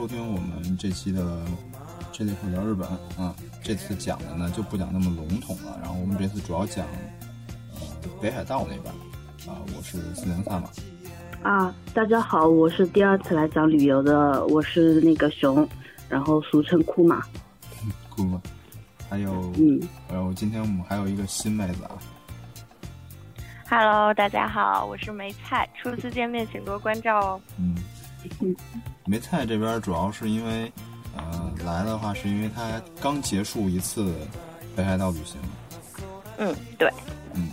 [0.00, 1.22] 收听我们这期的
[2.10, 2.88] 《这里会聊日本》
[3.22, 3.34] 啊。
[3.62, 6.86] 这次讲的呢就不讲那么笼统了，然后我们这次主要讲
[7.74, 7.80] 呃
[8.18, 8.86] 北海道那边
[9.46, 9.60] 啊。
[9.76, 10.70] 我是四零三嘛
[11.42, 15.68] 啊，大家好，我是第二次来讲旅游的，我是那个熊，
[16.08, 17.22] 然后俗称库马。
[18.08, 18.40] 库马，
[19.06, 21.90] 还有嗯，然后今天我们还有一个新妹子啊。
[23.68, 27.40] Hello，大家好，我是梅菜，初次见面请多关照哦。
[27.58, 27.76] 嗯，
[29.10, 30.72] 梅菜这边主要是因为，
[31.16, 34.14] 呃，来的话是因为他刚结束一次
[34.76, 35.36] 北海道旅行。
[36.38, 36.88] 嗯，对。
[37.34, 37.48] 嗯，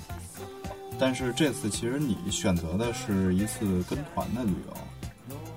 [0.99, 4.77] 但是这次其实你选择的是一次跟团的旅游。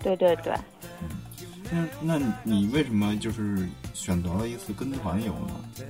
[0.03, 0.55] 对对对。
[1.71, 5.85] 嗯，那那你为什么就是选择了一次跟团游呢？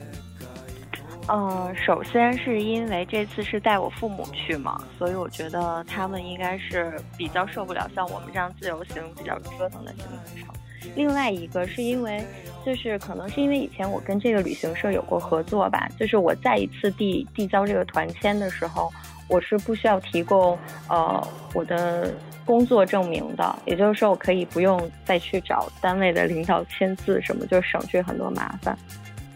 [1.31, 10.05] 呃，首先是因为这次是带我父母去嘛，所以我觉得他们应该是比较受不了像我们这样自由行比较折腾的行
[10.37, 10.53] 程。
[10.97, 12.25] 另外一个是因为，
[12.67, 18.91] 就是可能是因为以前我跟这个旅行社有过合作吧，就是我再一次递递交这个团签的时候，
[19.29, 20.59] 我是不需要提供
[20.89, 22.13] 呃我的
[22.45, 28.77] 工作证明的，也就是说我可以不用再去找单位的领导签字什么，就省去很多麻烦。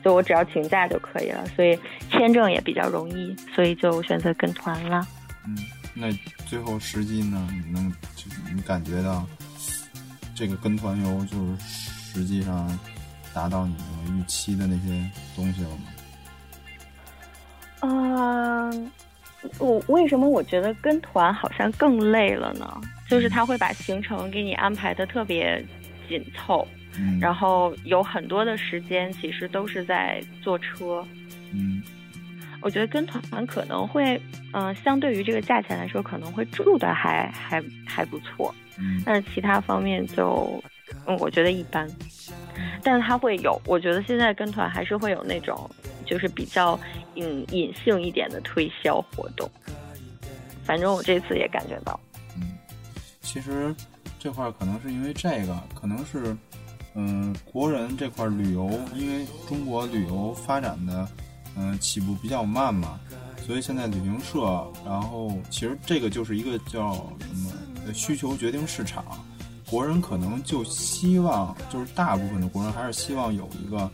[0.04, 1.78] 就我只要请假就可以了，所以
[2.10, 5.06] 签证也比较容易，所以就选择跟团了。
[5.46, 5.56] 嗯，
[5.94, 6.12] 那
[6.46, 7.90] 最后实际呢，你能
[8.54, 9.26] 你感觉到
[10.34, 12.78] 这个跟团游就是实际上
[13.32, 13.82] 达到你的
[14.12, 15.84] 预期的那些东西了吗？
[17.80, 18.90] 嗯、呃，
[19.58, 22.80] 我为什么我觉得跟团好像更累了呢？
[23.08, 25.64] 就是他会把行程给你安排的特别
[26.08, 26.66] 紧凑。
[26.96, 31.04] 嗯、然后有很多的时间其实都是在坐车。
[31.52, 31.82] 嗯，
[32.60, 34.16] 我觉得跟团可能会，
[34.52, 38.54] 嗯、呃，相对于这个价钱来说，可能会住的还还还不错。
[38.78, 40.62] 嗯，但是其他方面就，
[41.06, 41.88] 嗯，我觉得一般。
[42.82, 45.68] 但是它会有，我觉得现在跟团还是会有那种，
[46.04, 46.78] 就是比较
[47.14, 49.50] 隐隐性一点的推销活动。
[50.64, 51.98] 反正我这次也感觉到。
[52.36, 52.52] 嗯，
[53.20, 53.74] 其实
[54.18, 56.36] 这块可能是因为这个，可能是。
[56.96, 61.08] 嗯，国人这块旅游，因为中国旅游发展的，
[61.56, 63.00] 嗯，起步比较慢嘛，
[63.44, 69.04] 所以现在旅行社，然后其实这个就是一个叫什么需求决定市场，
[69.68, 73.90] 国人可能就希望，就是大部分的国人还是希望有一个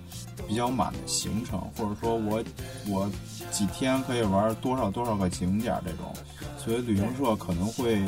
[0.47, 2.45] 比较满的行程，或者说我
[2.87, 3.11] 我
[3.51, 6.13] 几天可以玩多少多少个景点这种，
[6.59, 7.99] 所以旅行社可能会。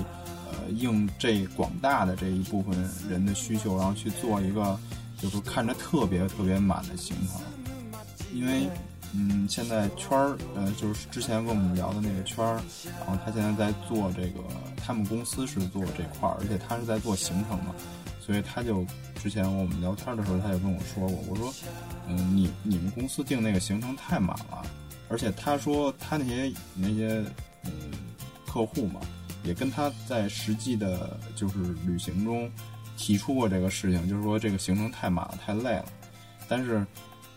[0.52, 4.78] 呃，应这广大的这一部分人的需求，然后去做一个
[5.18, 7.40] 就是看着特别特别满的行程。
[8.34, 8.68] 因为，
[9.12, 12.60] 嗯，现在圈儿，呃，就是之前跟我们聊的那个圈儿，
[13.00, 14.40] 然后他现在在做这个，
[14.76, 17.74] 他们公司是做这块儿，而且他是在做行程嘛，
[18.20, 21.52] 所以他就之前我们聊天的时候，他就跟我说过，我说，
[22.08, 24.62] 嗯，你你们公司定那个行程太满了，
[25.08, 27.24] 而且他说他那些那些
[27.64, 27.70] 嗯
[28.46, 29.00] 客户嘛。
[29.42, 32.50] 也跟他在实际的，就是旅行中
[32.96, 35.86] 提出过这个事情，就是说这个行程太满了，太累了。
[36.48, 36.86] 但是，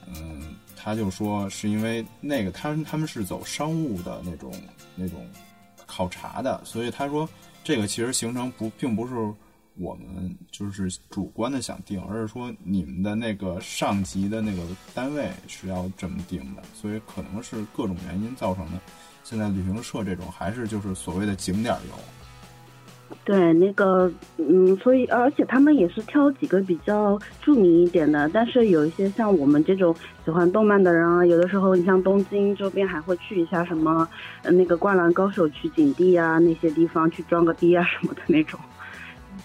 [0.08, 4.54] 嗯，他就说是因为那个他他们是走商务的那种
[4.96, 5.26] 那种
[5.86, 7.28] 考察的，所以他说
[7.64, 9.14] 这个其实行程不并不是
[9.78, 14.64] 我们就是主观的想定，而是说你们的那个上级的那个
[14.94, 18.80] 单位是要这么定的，所以可能是各种原因造成的。
[19.28, 34.08] 现在旅行社这种还是就是所谓的景点游，对那个嗯，所以而且他们也是挑几个比较著名一点的，但是有一些像我们这种喜欢动漫的人啊，有的时候你像东京周边还会去一下什么
[34.44, 38.60] 那个灌篮高手取景地啊那些地方去装个逼啊什么的那种，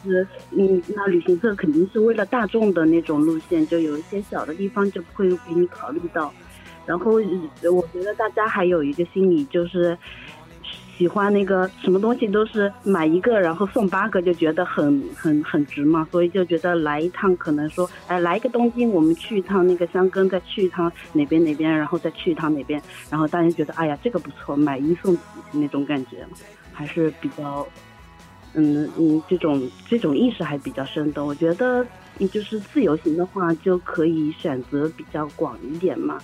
[0.04, 6.30] 就是嗯，那旅行社肯定是为了大众的那种路线，就有一些小的地方就不会给你考虑到。
[6.90, 9.96] 然后我觉得大家还有一个心理就是
[10.98, 25.22] 喜欢那个什么东西都是买一个然后送八个，就觉得很很很值嘛，所以就觉得来一趟可能说，哎，来一个东京，我们去一趟那个箱根，再去一趟哪边哪边，然后再去一趟哪边，然后大家觉得，哎呀，这个不错，买一送几
[25.52, 26.26] 那种感觉，
[26.72, 27.64] 还是比较，
[28.54, 31.24] 嗯嗯，这种这种意识还比较深的。
[31.24, 31.86] 我觉得，
[32.30, 36.18] 就是自由行的话，就可以选择比较广一点嘛。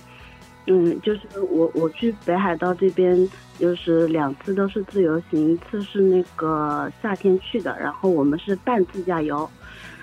[0.69, 3.17] 嗯，就是我我去北海道这边，
[3.57, 9.49] 就是两次都是自由行，一次是那个夏天去的，然后我们是半自驾游，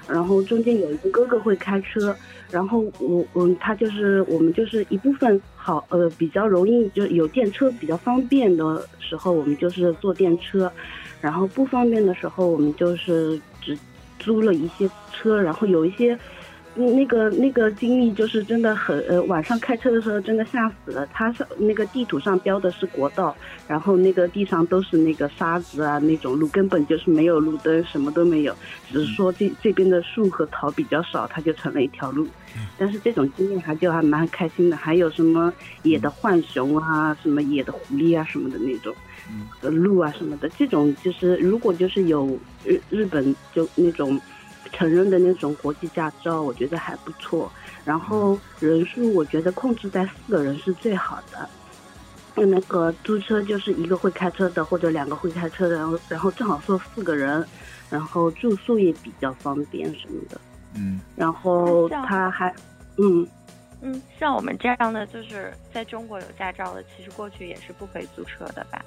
[0.09, 2.17] 然后中间有一个哥哥会开车，
[2.51, 10.73] 然后我我他就是我们就是一部分好呃比较容易就有电车比较方便的时候，我们就是坐电车，
[11.21, 13.79] 然后不方便的时候，我们就是只
[14.19, 16.19] 租了一些车，然后有一些。
[16.77, 21.07] 那个那个经历就是真的很呃，晚上开车的时候真的吓死了。
[21.13, 23.35] 它上那个地图上标的是国道，
[23.69, 28.57] 然后那个地上都是那个沙子啊，那种路根本就是没有路灯，什么都没有，
[28.91, 32.27] 只是说这这边的树和草比较少，它就成了一条路。
[32.77, 34.77] 但是这种经历还就还蛮开心的。
[34.77, 38.93] 还有什么野的浣熊啊，什么野的狐狸啊，什么的那种，
[39.61, 44.21] 呃，鹿啊什么的，这种就是如果就是有日日本就那种。
[44.73, 47.51] 承认的那种国际驾照，我觉得还不错。
[47.85, 51.49] 然后人数，我觉得控制在四个人是最好的。
[52.37, 57.47] 那个租车就是一个会开车的或者两个会开车的，然后然后正好坐四个人，
[57.89, 60.41] 然后住宿也比较方便什么的。
[60.75, 61.01] 嗯。
[61.15, 62.53] 然后他还，
[62.97, 63.25] 嗯
[63.83, 68.85] 嗯，像我们这样的就是在中国有驾照的，其实过去也是不可以租车的吧？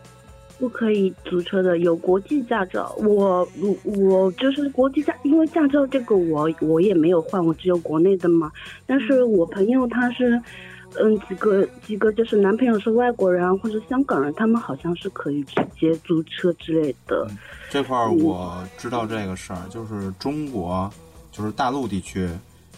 [0.59, 2.95] 不可以租车的，有国际驾照。
[2.97, 8.51] 我我我就是国际驾，因为驾照这个我我也没有换，我只有国内的嘛。
[8.85, 10.41] 但是我朋友他是，
[10.99, 17.27] 嗯，几个几个就是男朋友是外国人或者香港人，他们好像是可以直接租车之类的。
[17.69, 20.89] 这块儿我知道这个事儿，就是中国
[21.31, 22.27] 就是大陆地区，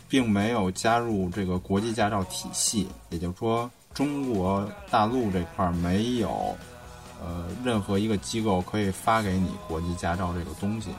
[0.10, 6.54] 并没有加入这个国际驾照体系，也就是说中国大陆这块没有。
[7.22, 10.90] 呃，任何一个机构可以发给你国际驾照这个东西，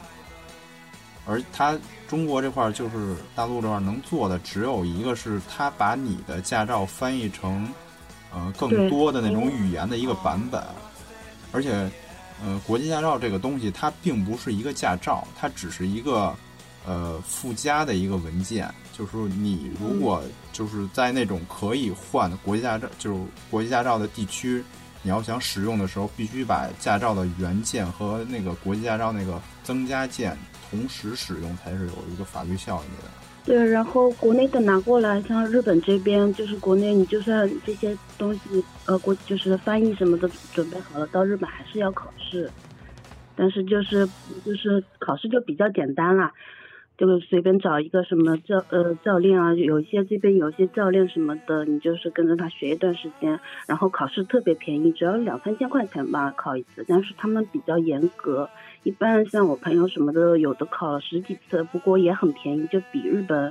[1.26, 7.66] 而他中国这块儿就是大陆这块儿能做的只有一个是，他把你的驾照翻译成
[8.34, 10.62] 呃更多的那种语言的一个版本，
[11.52, 11.90] 而且
[12.44, 16.34] 呃国际驾照这个东西它并不是一个驾照，它只是一个
[16.86, 20.22] 呃附加的一个文件，就是你如果
[20.52, 23.20] 就是在那种可以换国际驾照，就是
[23.50, 24.62] 国际驾照的地区。
[25.02, 30.36] 你要想使用的时候，必须把驾照的原件和那个国际驾照那个增加件
[30.70, 33.04] 同时使用，才是有一个法律效应的。
[33.46, 38.40] 对，然后国内的拿过来，像日本这边，就是国内你就算这些东西，
[38.86, 42.52] 呃，国就是翻译什么的准备好了，到日本还是要考试，
[43.34, 44.06] 但是就是
[44.44, 46.30] 就是考试就比较简单了。
[47.00, 56.84] 就随便找一个什么教呃教练啊，有一些这边有一些教练什么的，你就是跟着他学一段时间，然后考试特别便宜，只要两三千块钱吧考一次。
[56.86, 58.50] 但是他们比较严格，
[58.82, 63.50] 一般像我朋友什么的，有的考了十几次，不过也很便宜，就比日本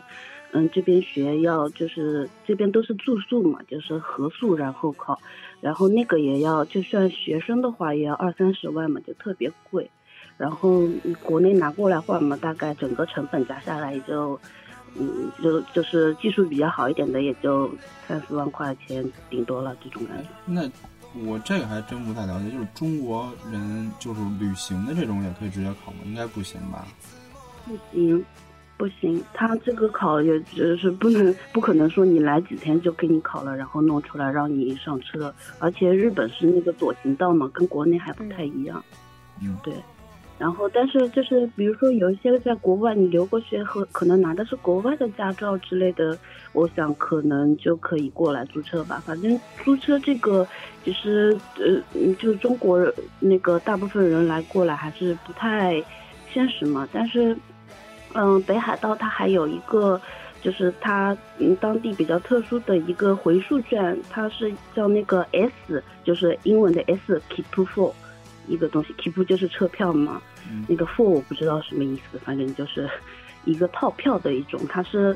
[0.51, 5.19] 嗯这边学要就是这边都是住宿嘛，就是合宿然后考，
[5.59, 9.89] 然后那个也要就算学生的话也要二三十万嘛，就特别贵。
[10.39, 10.87] 然后
[11.21, 14.39] 国内拿过来换嘛，大概整个成本加下来也就，
[14.95, 17.69] 嗯，就就是技术比较好一点的，也就
[18.07, 20.29] 三四万块钱顶多了这种感觉。
[20.45, 20.61] 那
[21.25, 25.97] 我这个还真不太了解，就是中国人就是旅行的这种也可以直接考吗？
[26.05, 26.87] 应该不行吧？
[27.65, 28.25] 不行，
[28.77, 35.35] 不行，他这个考也就是不能不可能说你来几天就给你考了，然后弄出来让你上车。
[35.59, 38.81] 而且日本是那个左行道嘛，跟国内还不太一样。
[39.41, 39.73] 嗯，对。
[40.39, 46.17] 然后，但是就是，比如说有一些在国外你留过学和可能拿的是国外的驾照之类的，
[46.53, 49.03] 我想可能就可以过来租车吧。
[49.05, 50.47] 反正租车这个，
[50.85, 52.79] 其实呃，就中国
[53.19, 55.83] 那个大部分人来过来还是不太
[56.31, 56.87] 现实嘛。
[56.93, 57.35] 但是，
[58.13, 60.01] 嗯，北海道它还有一个，
[60.41, 67.91] 就是它嗯当地比较特殊的一个回数券，它是叫那个 S，就是英文的 S，keep for。
[68.47, 70.21] 一个东西，keep 就是车票嘛，
[70.67, 72.89] 那个 for 我不知道什么意思，反正就是
[73.45, 75.15] 一个套票的一种，它是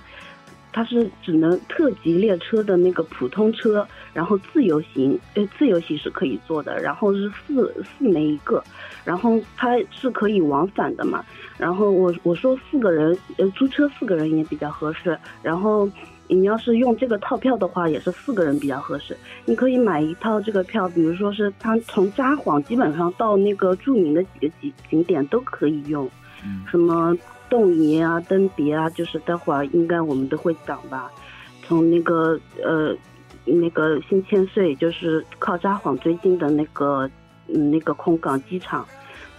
[0.72, 8.64] 它是只能特级列车的那个普通车，然后自由行，呃，自由行是可以坐的，然后是四四枚一个，
[9.04, 11.24] 然后它是可以往返的嘛，
[11.58, 15.90] 然后我我说四个人，呃，租车四个人也比较合适，然后。
[16.34, 19.16] 你要是用这个套票的话，也是四个人比较合适。
[19.46, 26.10] 你可以买一套这个票，比如说是它从札幌基本上到那个著名的几个景景点都可以用，
[26.70, 27.16] 什么
[27.50, 31.12] 洞爷啊、登别啊，就是待会儿应该我们都会讲吧。
[31.62, 32.96] 从那个呃
[33.46, 37.10] 那个新千岁，就是靠札幌最近的那个
[37.48, 38.86] 嗯那个空港机场，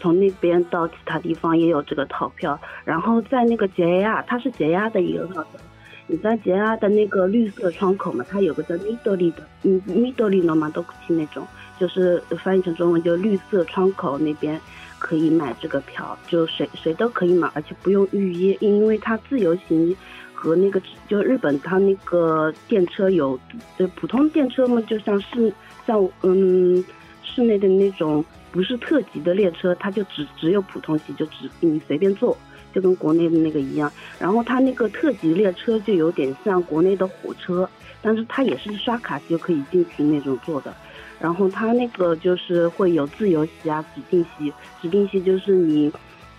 [0.01, 2.59] 从那边到其他地方也有这个套票。
[2.85, 5.61] 然后在那个捷亚，它是捷亚的一个套票。
[6.07, 11.47] 你在捷安的那个绿色窗口嘛，它有个叫 Midori 的，嗯，Midori no m a d o 那种，
[11.81, 14.61] 就是翻译成中文就绿色窗口那边
[14.99, 19.97] 可以买这个票，就谁谁都可以买，而且不用预约，因为它自由行
[20.35, 23.39] 和那个就日本它那个电车有，
[23.79, 25.51] 就普通电车嘛，就像是
[25.87, 26.85] 像嗯
[27.23, 32.37] 室内的那种不是特级的列车，它就只只有普通席，就只你随便坐。
[32.75, 33.91] 就跟国内的那个一样。
[34.19, 37.69] 然后它那个特级列车就有点像国内的火车，
[38.03, 40.75] 但是它也是刷卡就可以进去那种坐的。
[41.21, 44.53] 然后它那个就是会有自由席啊、指定席，
[44.83, 45.91] 指定席就是你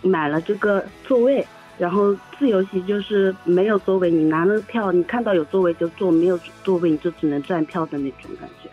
[0.01, 1.44] 买了这个座位，
[1.80, 8.70] 然后自由席就是没有座位，你拿了票，你看到有座位就坐，没有座位你就只能站票的那种感觉。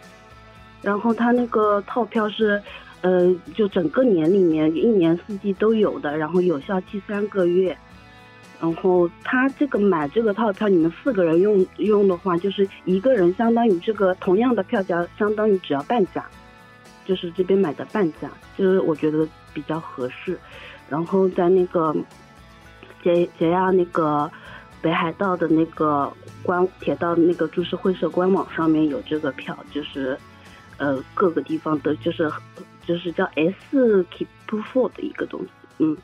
[0.82, 2.60] 然后它那个套票是，
[3.02, 7.76] 呃，就整个年里面一年四季都有的，然后有效期三个月。
[8.60, 16.24] 然后他这个买这个套票，你们四个人用用的话，就是一个人相当于这个同样的票价，相当于只要半价，
[17.04, 20.38] 就是这边买的半价，就是我觉得比较合适。
[20.88, 21.92] 然后在那个
[23.02, 24.30] 捷捷亚那个
[24.80, 26.08] 北海道的那个
[26.44, 30.16] 官铁道那个株式会社官网上面有这个票，就是
[30.76, 32.30] 呃各个地方的，就是
[32.86, 35.48] 就是叫 S Keep Four 的一个东西，
[35.78, 35.96] 嗯。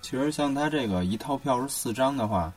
[0.00, 2.52] 其实像它这个一套票是四张的话，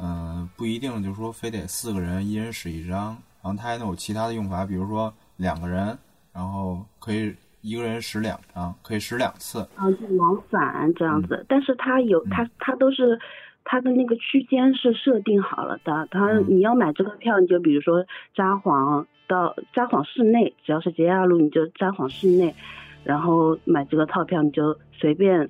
[0.00, 5.98] 嗯，不一定就是说非得四个人一人使一张，然后它还能有其他的用法，比如说两个人，
[6.32, 9.60] 然后可以一个人使两张，可以使两次。
[9.74, 13.18] 啊，就往返这样子，但是它有它它都是
[13.64, 22.54] 它的那个区间是设定好了的，它你要买这个票，你就比如说札幌到札幌市内，只要是捷亚路你就札幌市内，
[23.02, 25.48] 然后买这个套票你就随便。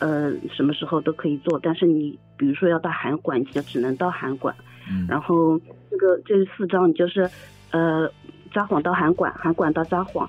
[0.00, 4.54] 呃，什么时候都可以坐，但是你比如说要到函馆，你就只能到函馆。
[4.90, 5.06] 嗯。
[5.06, 5.60] 然后
[5.90, 7.30] 这个这四张，你就是
[7.70, 8.10] 呃，
[8.52, 10.26] 札幌到函馆，函馆到札幌，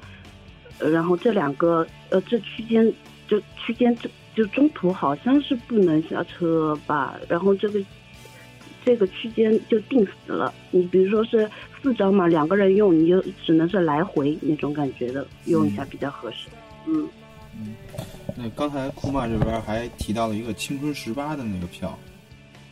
[0.80, 2.94] 然后这两个呃，这区间
[3.28, 7.16] 就区间这就中途好像是不能下车吧？
[7.30, 7.80] 然后这个
[8.86, 10.54] 这个区间就定死了。
[10.72, 11.50] 你比如说是
[11.82, 16.48] 四张嘛，两个人用，你就只能是来回那种感觉的用一下比较合适。
[16.88, 17.08] 嗯。
[17.58, 17.76] 嗯。
[18.38, 21.98] 那刚才库玛这边还提到了一个青春十八的那个票，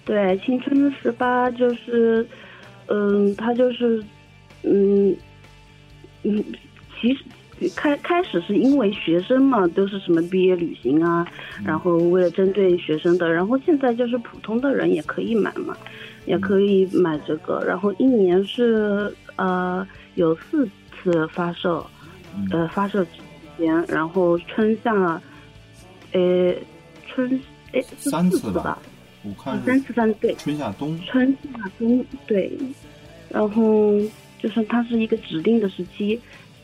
[0.04, 2.28] 对，青春十八就是，
[2.88, 4.04] 嗯，他就是，
[4.64, 5.16] 嗯，
[6.24, 6.44] 嗯，
[7.00, 7.24] 其实
[7.78, 11.26] 开开始是因为学生嘛，都是什么毕业旅行啊，
[11.64, 15.78] 然后为了针对学生的，然后现在就是普通的人也可以买嘛，
[16.26, 20.68] 也可以买这个，然后一年是呃有四
[21.02, 21.86] 次发售，
[22.52, 23.12] 呃发售期
[23.58, 25.22] 间，然后春夏。
[26.16, 26.54] 呃，
[27.08, 28.78] 春哎三次吧，
[29.24, 32.56] 我看三次三对，春夏冬，春夏冬对，
[33.30, 34.00] 然后
[34.40, 36.22] 就是它是一个指定的时期，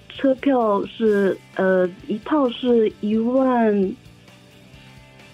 [0.08, 3.74] 车票是呃一套是一万，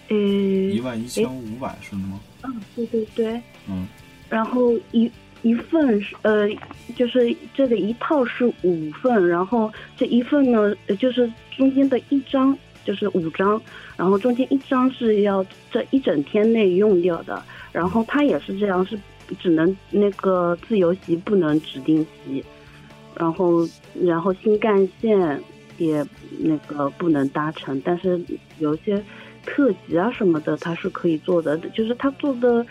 [0.08, 2.18] 呃一万一千五百是吗？
[2.44, 3.86] 嗯，对对对，嗯，
[4.30, 6.48] 然后一一份是呃
[6.96, 12.58] 就是这个一套是五份，然后这一份呢就是中间的一张。
[12.84, 13.60] 就是五张，
[13.98, 18.96] 然后中间一张是要这一整天内用掉的，然后它也是这样，是
[19.40, 22.46] 只能那个自由席不能指定席，
[23.16, 23.68] 然后
[24.04, 25.42] 然后新干线
[25.80, 26.06] 也
[26.38, 28.24] 那个不能搭乘，但是
[28.60, 29.04] 有些
[29.48, 32.64] 特急啊什么的它是可以做的，就是它做的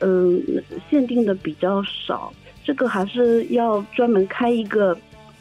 [0.00, 0.42] 嗯
[0.90, 2.32] 限定的比较少，
[2.64, 4.96] 这个还是要专门开一个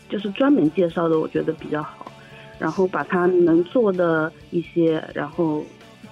[0.09, 2.11] 就是专门介绍的，我觉得比较好。
[2.57, 5.61] 然后把它能做的一些，然后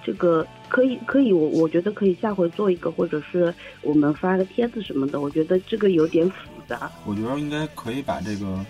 [0.04, 5.22] 这个可以可以，我我觉得可以下回做一个，或者是我们发个帖子什么的。
[5.22, 6.36] 我觉得这个有点复
[6.68, 6.92] 杂。
[7.06, 8.62] 我觉得应该可以把这个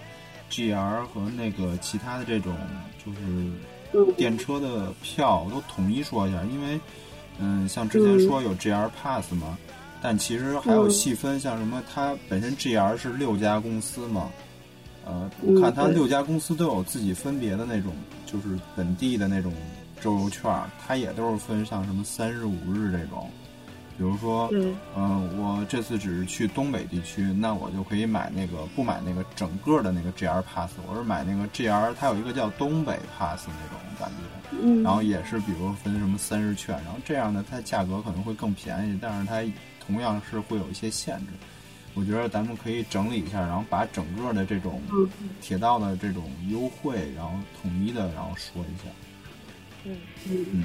[0.49, 2.54] GR 和那个其他的这种
[3.04, 6.78] 就是电车的票都统一说一下，因为
[7.38, 9.59] 嗯，像之前说有 GR Pass 嘛，
[10.00, 14.31] 但其实还有细分，像什么它本身 GR 是六家公司嘛。
[15.07, 17.93] 呃，我看它六家公司都有自己分别的那种，
[18.25, 19.53] 就是本地的那种
[20.00, 20.50] 周游券，
[20.87, 23.29] 它也都是分像什么三日、五日这种。
[23.96, 24.50] 比如说，
[24.96, 34.58] 嗯，我这次只是去东北地区，那我就可以买那个不买那个整个的那个 GR Pass，我是买那个 GR，它有一个叫东北 Pass 那种感觉。
[34.60, 34.82] 嗯。
[34.82, 39.42] 然后也是，比如分什么三日券，然后这样呢它价格可能会更便宜，但是它
[39.86, 41.26] 同样是会有一些限制。
[41.94, 44.82] 我觉得咱们可以整理一下，然后把整个的这种
[45.40, 47.32] 铁道的这种优惠，然后
[47.62, 48.90] 统一的，然后说一下。
[49.84, 49.96] 嗯
[50.28, 50.64] 嗯嗯。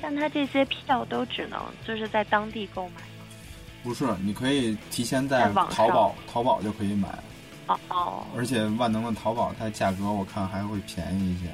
[0.00, 3.24] 但他这些票都只能就是在当地购买吗？
[3.82, 7.08] 不是，你可以提前在淘宝淘宝就可以买。
[7.66, 8.26] 哦哦。
[8.36, 11.46] 而且万能的淘宝，它价格我看还会便宜一些。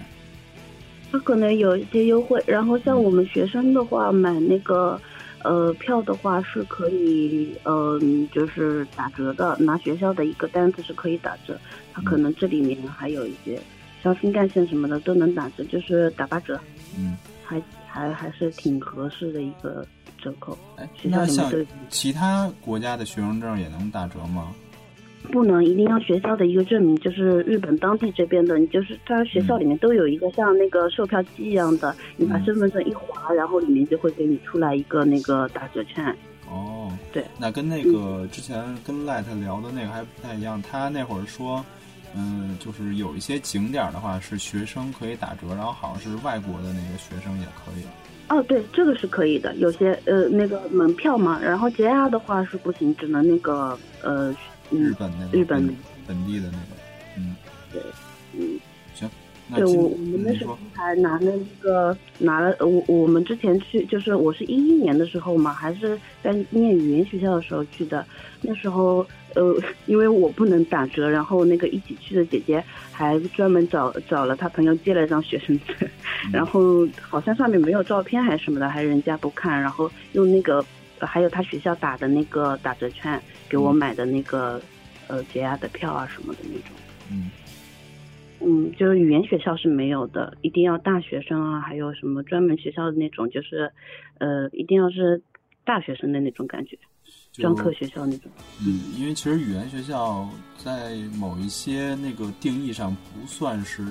[1.13, 5.01] 它可能有一些优惠，然后像我们学生的话，买那个。
[5.45, 9.55] 呃，票的话是可以，嗯，就是打折的。
[9.59, 11.61] 拿学校的一个单子是可以打折，
[11.93, 13.61] 它可能这里面还有一些，
[14.03, 16.59] 像新干线什么的都能打折，就是打八折。
[16.97, 19.87] 嗯，还还还是挺合适的一个
[20.19, 20.57] 折扣。
[20.77, 24.53] 哎，学校那像其他国家的学生证也能打折吗？
[25.33, 36.15] 不能一定要学校的一个证明，就是日本当地这边的，你就是他学校里面都有一个像那个售票机一样的，你把嗯身份证一划，然后里面就会给你出来一个那个打折券。
[36.51, 40.61] 哦，对，那跟那个之前跟 Light 聊的那个还不太一样。
[40.61, 41.65] 他那会儿说，嗯，
[42.59, 47.85] 就是有一些景点的话是学生可以打折，然后好像是外国的那个学生也可以。
[48.29, 49.55] 哦，对，这个是可以的。
[49.57, 54.35] 有些呃那个门票嘛，然后 JR 的话是不行，只能那个呃
[54.71, 56.67] 嗯日本那个日本本本地的那个，
[57.19, 57.37] 嗯，
[57.73, 57.83] 对
[58.33, 58.59] 嗯。
[58.95, 59.11] 行，
[59.55, 68.07] 对我我们那时候还拿了那个拿了我我们之前去就是我是一一年的时候嘛，还是在念语言学校的时候去的。
[68.41, 75.77] 那时候呃，因为我不能打折，然后那个一起去的姐姐还专门找找了她朋友借了一张学生证，
[76.27, 80.65] 嗯 然后好像上面没有照片还是什么的，还人家不看，然后用那个
[81.01, 83.77] 呃还有他学校打的那个打折券给我嗯。
[83.77, 84.61] 买的那个
[85.09, 86.77] 呃节压的票啊什么的那种。
[87.11, 87.31] 嗯。
[88.47, 93.73] 嗯，就是语言学校是没有的，一定要大学生啊，还有什么专门学校的那种，就是，
[94.19, 95.23] 呃，一定要是
[95.65, 96.83] 大学生的那种感觉，就
[97.43, 98.31] 专科学校那种。
[98.61, 103.85] 嗯，因为其实语言学校在某一些那个定义上不算是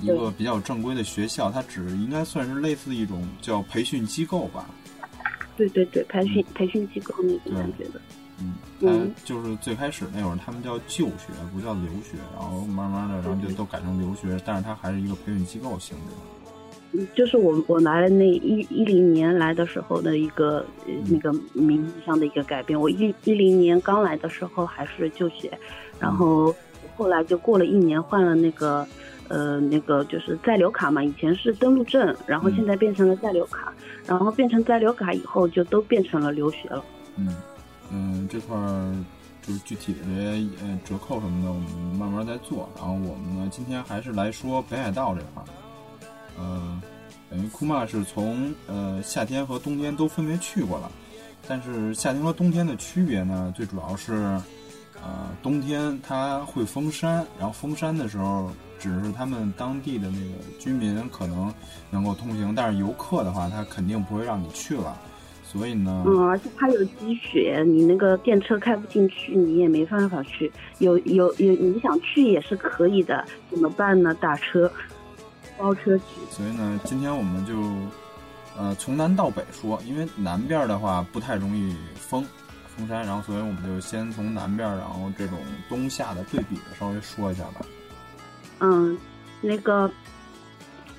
[0.00, 4.68] 一个比较正规的学校，它只应该算是类似一种叫培训机构吧。
[5.56, 8.00] 对对对，培训、培训机构那种感觉的。
[8.40, 16.37] 嗯，它嗯就是最开始那会儿他们叫就学，不叫留学，然后慢慢的，然后就都改成留学，但是它还是一个培训机构性质的。
[16.92, 22.80] 嗯就是我我来了那一一零年来的时候的一个、呃那个名义上的一个改变。
[22.80, 25.50] 我一一零年刚来的时候还是就学，
[26.00, 26.54] 然后
[26.96, 28.86] 后来就过了一年换了那个。
[29.30, 33.70] 呃，那个就是在留卡嘛，以前是登录证，然后现在变成了在留卡，
[34.06, 36.82] 然后变成在留卡以后就都变成了留学了。
[37.16, 37.36] 嗯
[37.92, 38.90] 嗯，这块儿
[39.42, 42.66] 就是具体的这些呃折扣什么的，我们慢慢在做。
[42.78, 45.46] 然后我们呢，今天还是来说北海道这块儿。
[46.38, 46.80] 呃，
[47.30, 50.90] 等于库玛是从呃夏天和冬天都分别去过了，
[51.46, 54.12] 但是夏天和冬天的区别呢，最主要是
[55.02, 61.52] 呃冬天它会封山，然后封山的时候只是他们当地的那个居民可能
[61.90, 64.96] 能够通行，但是游客的话，他肯定不会让你去了。
[65.50, 70.52] 所以呢，嗯，而且它有积雪，你那个电车开不进去，你也没办法去。
[70.78, 74.14] 有有有，你想去也是可以的，怎么办呢？
[74.20, 74.70] 打车，
[75.58, 76.04] 包车去。
[76.30, 77.54] 所以呢，今天我们就
[78.56, 82.24] 呃从南到北说，因为南边的话不太容易封
[82.74, 85.36] 封山，然后所以我们就先从南边，然后这种
[85.68, 87.60] 冬夏的对比的稍微说一下吧。
[88.60, 88.96] 嗯，
[89.40, 89.90] 那个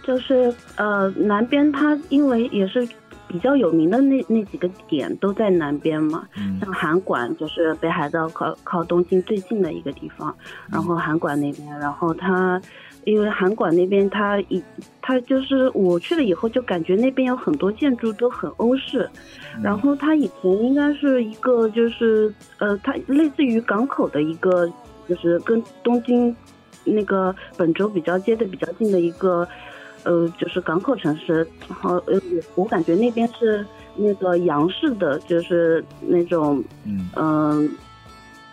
[0.03, 2.87] 就是呃，南边它因为也是
[3.27, 10.35] 比较有名的那那几个点都在南边嘛，嗯像函馆就是北海道靠靠东京最近的一个地方，
[10.67, 12.59] 然后函馆那边，然后它
[13.05, 14.61] 因为韩馆那边它一
[15.01, 19.09] 它就是我去了以后就感觉那边有很多建筑都很欧式，
[19.55, 24.71] 嗯然后它以前应该是一个就是呃它类似于港口的一个
[25.07, 26.35] 就是跟东京
[26.83, 29.47] 那个本州比较接的比较近的一个。
[30.05, 32.17] 呃，就是港口城市，然后呃，
[32.55, 33.65] 我感觉那边是
[33.97, 37.69] 那个洋式的，就是那种嗯嗯、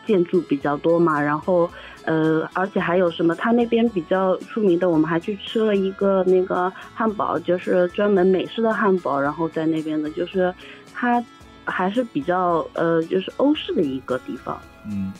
[0.05, 1.71] 建筑比较多嘛，然后
[2.07, 10.55] 呃，而且还有什么，他那边比较出名的，我们还去吃了一个那个汉堡，就是专门美式的汉堡，然后在那边的，就是
[10.95, 11.23] 它
[11.65, 14.59] 还是比较呃，就是欧式的一个地方。
[14.89, 15.13] 嗯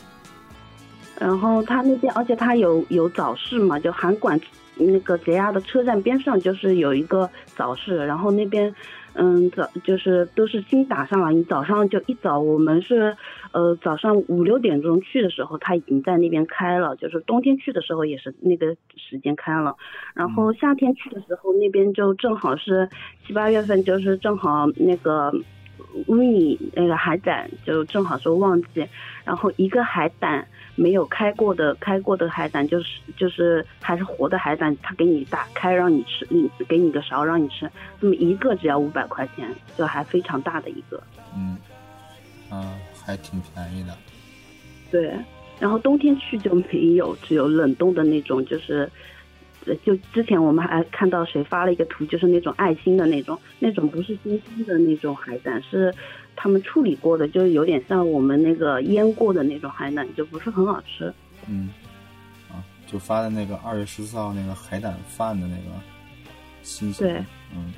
[1.19, 4.39] 然后他那边，而且他有有早市嘛，就韩馆
[4.75, 8.71] 那个 JR 的车站边上就是有一个早市，然后那边，
[9.17, 11.31] 嗯，早就是都是新打上了。
[11.31, 13.17] 你早上就一早，我们是，
[13.51, 19.75] 呃，早上五六点钟去的时候，它已经在那边开了，就是冬天去的时候也是那个时间开了。
[20.13, 22.89] 然后夏天去的时候，那边就正好是
[23.25, 25.33] 七八月份，就是正好那个。
[26.07, 28.85] 乌尼那个海胆就正好是旺季，
[29.23, 30.47] 然后一个海胆
[30.77, 41.03] 没有开过的开过的海胆，就是就是还是活的海胆，他给你打开让你吃，你，给你个勺让你吃，那么一个只要五百块钱，就还非常大的一个。
[41.35, 41.57] 嗯
[42.49, 42.73] 啊，
[43.05, 43.97] 还挺便宜的。
[44.89, 45.13] 对，
[45.59, 48.89] 然后冬天去就没有，只有冷冻的那种，就是。
[49.67, 55.93] 呃就之前我们还看到谁发了一个图，就是那种爱心的那种，那种不是新鲜的那种海胆，是
[56.35, 61.13] 他们处理过的，就是有点像我们那个腌过的那种海胆，就不是很好吃。
[61.47, 61.69] 嗯
[62.49, 65.75] 啊，就发的那个二月十四号那个海胆饭的那个
[66.63, 67.07] 新鲜。
[67.07, 67.17] 对，
[67.55, 67.73] 嗯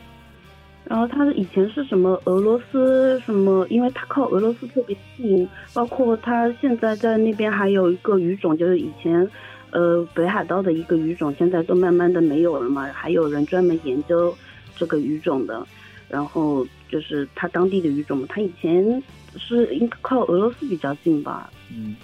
[0.86, 9.30] 然后它以前是什么俄罗斯什么，因为它靠俄罗斯特别近，包括它现在在那边还有一个语种，就是以前，
[9.72, 14.36] 呃，北海道的一个鱼种，现在都慢慢的没有了嘛，还有人专门研究
[14.76, 15.66] 这个鱼种的，
[16.08, 19.04] 然后就是它当地的鱼种嘛，它以前
[19.38, 21.96] 是应该靠俄罗斯比较近吧，嗯，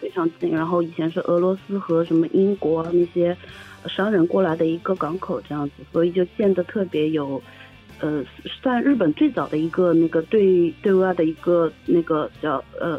[0.00, 3.36] 非常近，然后以前是俄罗斯和什么英国那些
[3.86, 7.40] 商人过来的一个港口这样子，所以就建的特别有。
[8.00, 8.24] 呃，
[8.62, 12.96] 算日本最早的一个那个对对外的一个那个叫呃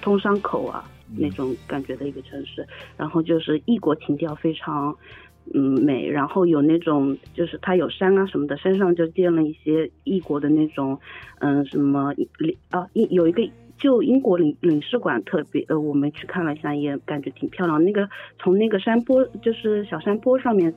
[0.00, 2.66] 通商口啊那种感觉的一个城市，
[2.96, 4.96] 然后就是异国情调非常
[5.54, 10.98] 嗯美，然后有那种就是它有山啊什么的，山上就建了一些异国的那种
[11.38, 17.84] 嗯什么领啊一有一个就英国领领事馆特别呃我们去看了一下，也感觉挺漂亮。
[17.84, 20.74] 那个从那个山坡就是小山坡上面。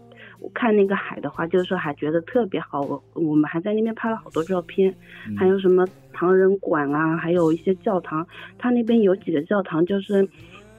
[0.53, 2.81] 看那个海的话，就是说还觉得特别好。
[2.81, 4.93] 我我们还在那边拍了好多照片，
[5.37, 8.25] 还有什么唐人馆啊，还有一些教堂。
[8.57, 10.27] 它那边有几个教堂就是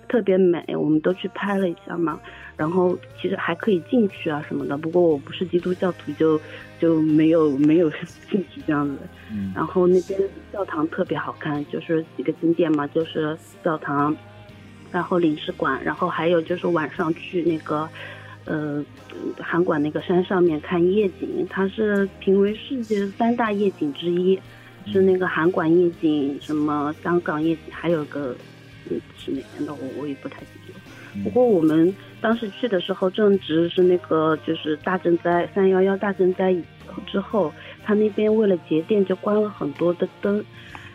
[0.08, 2.18] 特别美，我们都去拍了一下嘛。
[2.56, 6.40] 然后其实还可以进去啊什么的，不过我不是基督教徒，就
[6.78, 7.90] 就没有没有
[8.30, 8.98] 进去这样子。
[9.54, 10.20] 然后那边
[10.52, 14.16] 教堂特别好看，就是几个景点嘛，就是教堂，
[14.90, 17.88] 然后领事馆，然后还有就是晚上去那个。
[18.46, 18.82] 呃，
[19.38, 24.40] 韩馆那个山上面看夜景，它是评为世界三大夜景之一，
[24.86, 28.34] 是那个韩馆夜景，什么香港夜景，还有个
[29.16, 31.22] 是哪边的我我也不太记得。
[31.22, 36.56] 不过我们当时去的时候正值是那个就是大震灾三幺幺大震灾
[37.06, 37.52] 之后，
[37.84, 40.42] 他那边为了节电就关了很多的灯，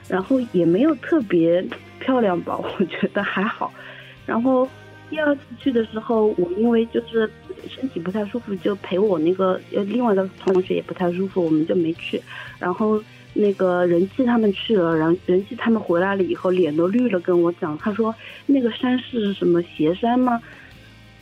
[0.09, 1.63] 然后也没有特别
[1.99, 3.71] 漂亮吧，我觉得还好，
[4.25, 4.67] 然后。
[5.15, 7.31] 第二次去的时候，我因为就是
[7.69, 12.21] 身体不太舒服，就陪我那个呃另外的同学也不太舒服，我们就没去。
[12.59, 13.01] 然后
[13.33, 18.13] 那个人气他们去了，然后人气他们回来了以后脸都绿了，跟我讲，他说
[18.45, 20.37] 那个山是什么斜山吗？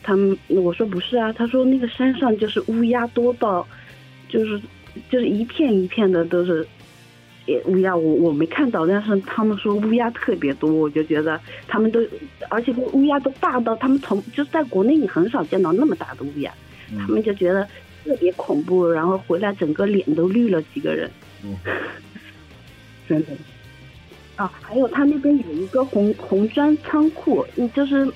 [0.02, 3.64] 他们我说不是啊，他说那个山上就是乌鸦多到，
[4.28, 4.60] 就是
[5.08, 6.66] 就是一片一片的都是。
[7.66, 12.00] 乌鸦我我没看到，但是他们说乌鸦特别多，我就觉得他们都，
[12.48, 16.52] 而且乌鸦都大到他们从就是在国内你很少见到那么大的乌鸦，
[16.98, 17.66] 他们就觉得
[18.04, 21.10] 特别恐怖，然后回来整个脸都绿了几个人，
[23.08, 23.28] 真的。
[24.36, 28.10] 啊，还有他那边有一个红红砖仓库，就是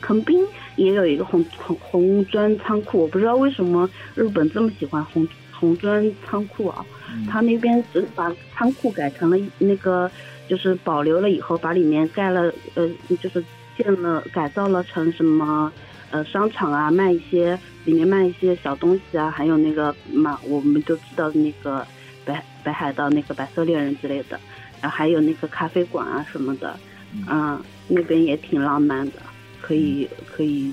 [0.00, 0.44] 横滨
[0.76, 5.26] 也有一个红红红砖仓库，我不知道为什么日本这么喜欢红
[5.62, 6.84] 红砖仓库啊。
[7.30, 10.10] 他那边只把仓库改成了那个，
[10.48, 12.88] 就是保留了以后，把里面盖了，呃，
[13.20, 13.44] 就是
[13.76, 15.70] 建了改造了成什么，
[16.10, 21.86] 呃，商场啊，卖一些里面卖一些小东西啊，还有那个嘛，我们都知道那个
[22.24, 24.40] 北北海道那个白色恋人之类的，
[24.80, 26.80] 然后还有那个咖啡馆啊什么的，
[27.28, 29.20] 嗯，那边也挺浪漫的，
[29.60, 30.72] 可以可以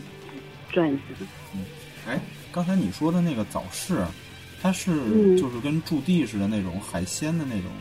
[0.71, 1.03] 转一下。
[1.53, 1.65] 嗯，
[2.07, 2.17] 哎，
[2.49, 3.97] 刚才你说的那个早市。
[4.61, 7.71] 它是就是跟驻地似的那种海鲜的那种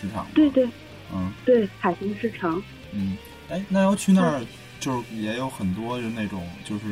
[0.00, 0.68] 市场，对对，
[1.12, 2.62] 嗯，对海鲜市场，
[2.92, 3.16] 嗯，
[3.48, 4.40] 哎，那要去那儿
[4.80, 6.84] 就是也有很多就那种就是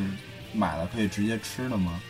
[0.53, 2.01] 买了可以直接吃的吗？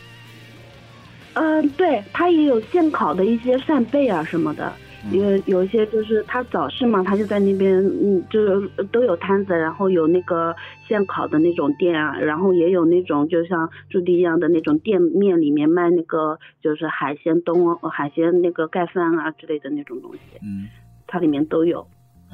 [1.32, 4.72] 嗯，对，它也有现烤的一些扇贝啊什么的。
[5.12, 10.54] 有有一些就是他早市嘛，他就在那边，嗯，就是都有摊子，然后有那个
[10.86, 20.68] 现烤的那种店啊，然后也有那种就像驻地一样的那种店面里面卖那个就是海鲜东海鲜那个盖饭啊之类的那种东西，嗯，
[21.06, 21.86] 它里面都有，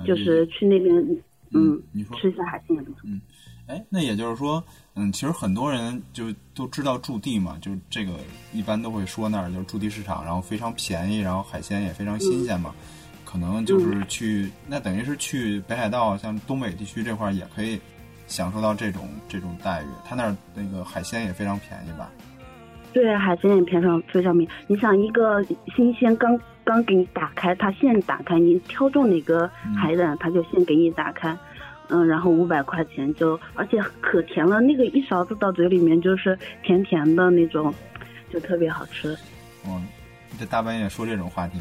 [0.06, 0.96] 就是去那边，
[1.52, 1.82] 嗯，
[2.20, 3.00] 吃一下海鲜也不错。
[3.04, 3.20] 嗯，
[3.66, 4.62] 哎，那也就是说。
[4.94, 6.24] 嗯，其实很多人就
[6.54, 8.12] 都知道驻地嘛，就这个
[8.52, 12.74] 一般都会说那儿就是驻地市场，然后非常便宜，然后海鲜也非常新鲜嘛。
[13.24, 17.80] 可能就是去那等于是去北海道，像东北地区这块也可以
[18.26, 19.86] 享受到这种这种待遇。
[20.04, 22.10] 他那儿那个海鲜也非常便宜吧？
[22.92, 24.52] 对，海鲜也偏上非常便宜。
[24.66, 25.40] 你想一个
[25.76, 29.48] 新鲜刚刚给你打开，他现打开，你挑中哪个
[29.80, 31.38] 海胆，他就现给你打开。
[31.90, 37.74] 嗯，然后五百块钱就，而且可甜了，那个一勺子到嘴里面就是甜甜的那种，
[38.32, 39.16] 就特别好吃。
[39.66, 39.84] 嗯，
[40.38, 41.58] 这大半夜说这种话题。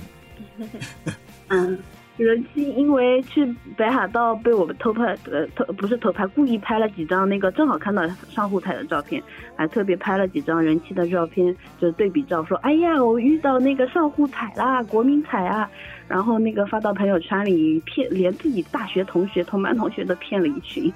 [1.49, 1.77] 嗯，
[2.25, 3.45] 人气因为去
[3.77, 9.23] 北海道被我们偷拍，呃，偷不是偷拍，故意拍了几张那个，正好看到上户彩的照片，
[9.55, 15.69] 还特别拍了几张人气的照片，就对比照，说哎呀，我遇到那个上户彩啦，国民彩啊。
[16.09, 20.91] 然后那个发到朋友圈里骗，连自己大学同学、同班同学都骗了一群。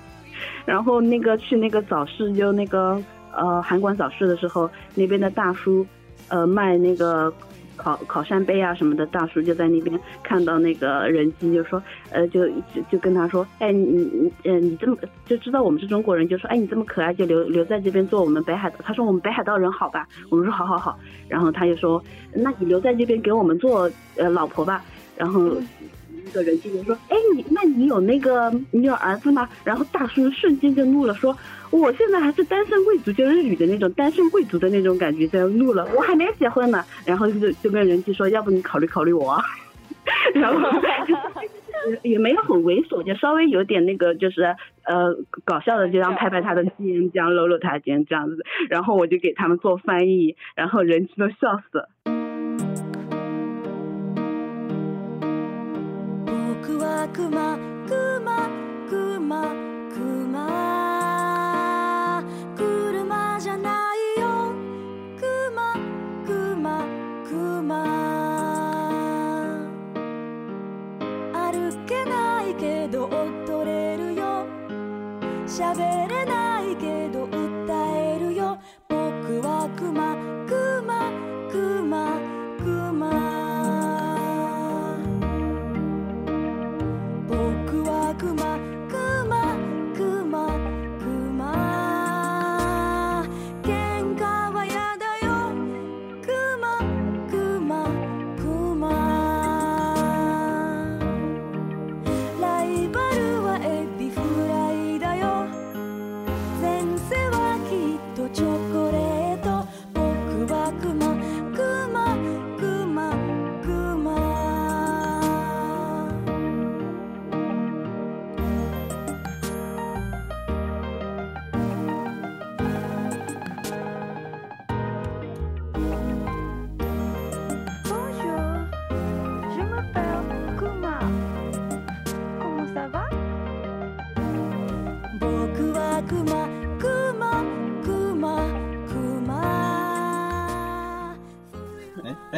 [0.66, 3.00] 然后那个去那个早市，就那个
[3.32, 5.86] 呃韩馆早市的时候，那边的大叔，
[6.30, 7.32] 呃卖那个
[7.84, 18.78] 烤烤扇贝啊什么的，大叔就在那边看到那个人机，就说，呃，就就就跟他说，哎，你你嗯你这么就知道我们是中国人，就说，哎，你这么可爱，就留留在这边做我们北海道。
[18.84, 20.08] 他说我们北海道人好吧？
[20.30, 20.98] 我们说好好好。
[21.28, 22.02] 然后他就说，
[22.34, 24.82] 那你留在这边给我们做呃老婆吧。
[25.18, 25.58] 然后
[26.34, 29.48] 个人机就说，哎，你那你有那个你有儿子吗？
[29.64, 31.38] 然后大叔瞬间就怒了，说。
[31.72, 35.84] 我现在还是单身贵族，就日语的那种单身贵族的那种感觉，在怒了。
[35.96, 39.42] 我还没结婚呢，然后就就跟人机说，要不你考虑考虑我。
[40.36, 40.70] 然后
[42.04, 44.44] 也没有很猥琐，就稍微有点那个，就是
[44.84, 45.16] 呃
[45.46, 48.46] 搞笑的，就让拍拍他的肩，这样搂搂他肩这样子。
[48.70, 51.90] 然后我就给他们做翻译，然后人机都笑死了。
[56.66, 58.43] くわくま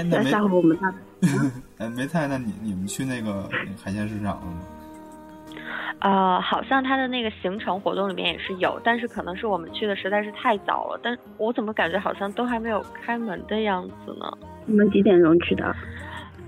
[0.10, 0.88] 那没下回我们再
[1.86, 3.50] 哎梅菜，那你你们去那个
[3.84, 4.60] 海鲜市场了吗？
[6.00, 14.32] 呃，好像他的那个行程活动里面也是有，但是可能是我们去的实在是太早了，但我怎么感觉好像都还没有开门的样子呢？
[14.66, 15.76] 你们几点钟去的？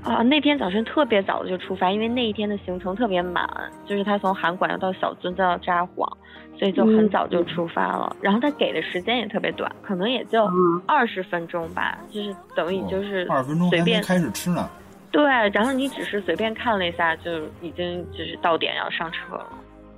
[0.08, 3.46] 啊，那天早晨特别早的就出发，因为那一天的行程特别满，
[3.86, 6.10] 就是他从函馆要到小樽再到札幌，
[6.58, 8.16] 所以就很早就出发了。
[8.22, 14.70] 然后他给的时间也特别短，可能也就嗯二十分钟吧，就是等于就是二十分钟随便开始吃呢。
[15.12, 19.48] 对，然后你只是随便看了一下，就已经就是到点要上车了。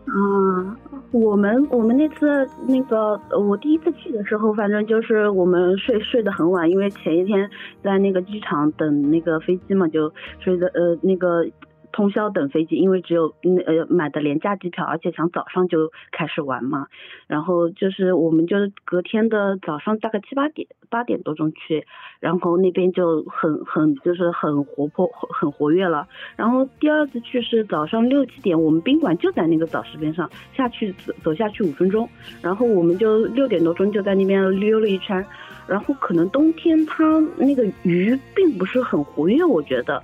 [0.09, 0.77] 啊，
[1.11, 7.49] 我们我们那次那个我第一次去的时候，反正就是我们睡睡得很晚，因为前一天
[7.83, 11.45] 在那个机场等那个飞机嘛，就睡的呃那个
[11.91, 16.87] 通宵等飞机，因为只有那呃买的廉价机票，而且想早上就开始玩嘛，
[17.27, 21.85] 然后就是我们就是隔天的早上大概七八点八点多钟去，
[22.19, 26.07] 然后那边就很很就是很活泼很活跃了。
[26.35, 32.07] 然后第二次去是早上六七点，我们宾馆就在那个早市边上，下去走走下去五分钟，
[32.41, 35.25] 然后我们就六点多钟就在那边溜了一圈，
[35.67, 40.01] 然后可能冬天它那个鱼并不是很活跃，我觉得，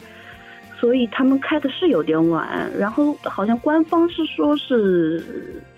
[0.86, 5.20] 所以他们开的是有点晚，然后好像官方是说是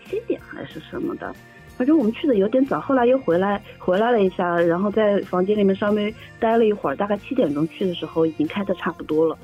[0.05, 1.33] 七点还是什么的。
[1.77, 9.37] 反正我们去的有点早，后来又回来回来了一下，然后在房间里面稍微待了一会儿，大概七点钟去的时候已经开的差不多了。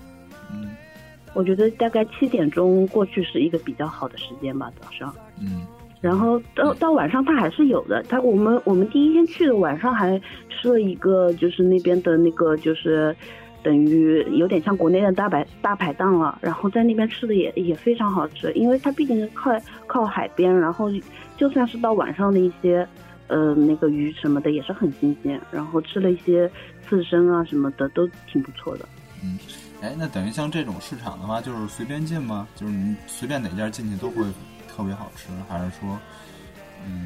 [0.51, 0.75] 嗯
[1.33, 5.15] 我觉得大概七点钟过去是一个比较好的时间吧，早上。
[5.39, 5.65] 嗯
[6.01, 13.15] 然后到到晚上它还是有的，它我们我们第一天去的晚上还吃了一个就是那边的那个就是
[13.63, 19.51] 等于有点像国内的大排大排档了，然后在那边吃的也也非常好吃，因为它毕竟是靠
[19.87, 20.91] 靠海边，然后
[21.37, 22.87] 就算是到晚上的一些
[23.27, 26.51] 呃那个鱼什么的也是很新鲜，然后吃了一些
[26.87, 28.85] 刺身啊什么的都挺不错的。
[29.23, 29.39] 嗯，
[29.81, 32.47] 哎，那等于像这种市场的话，就是随便进吗？
[32.55, 34.23] 就是你随便哪家进去都会
[34.67, 35.97] 特别好吃，还是说，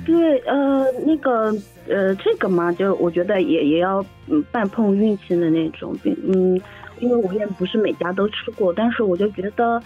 [0.06, 1.54] 对，呃，那个，
[1.88, 6.60] 呃，这个嘛，就我觉得也也要嗯半碰运气的那种，嗯，
[7.00, 9.82] 因为我也不是每家都吃过，但是我就觉得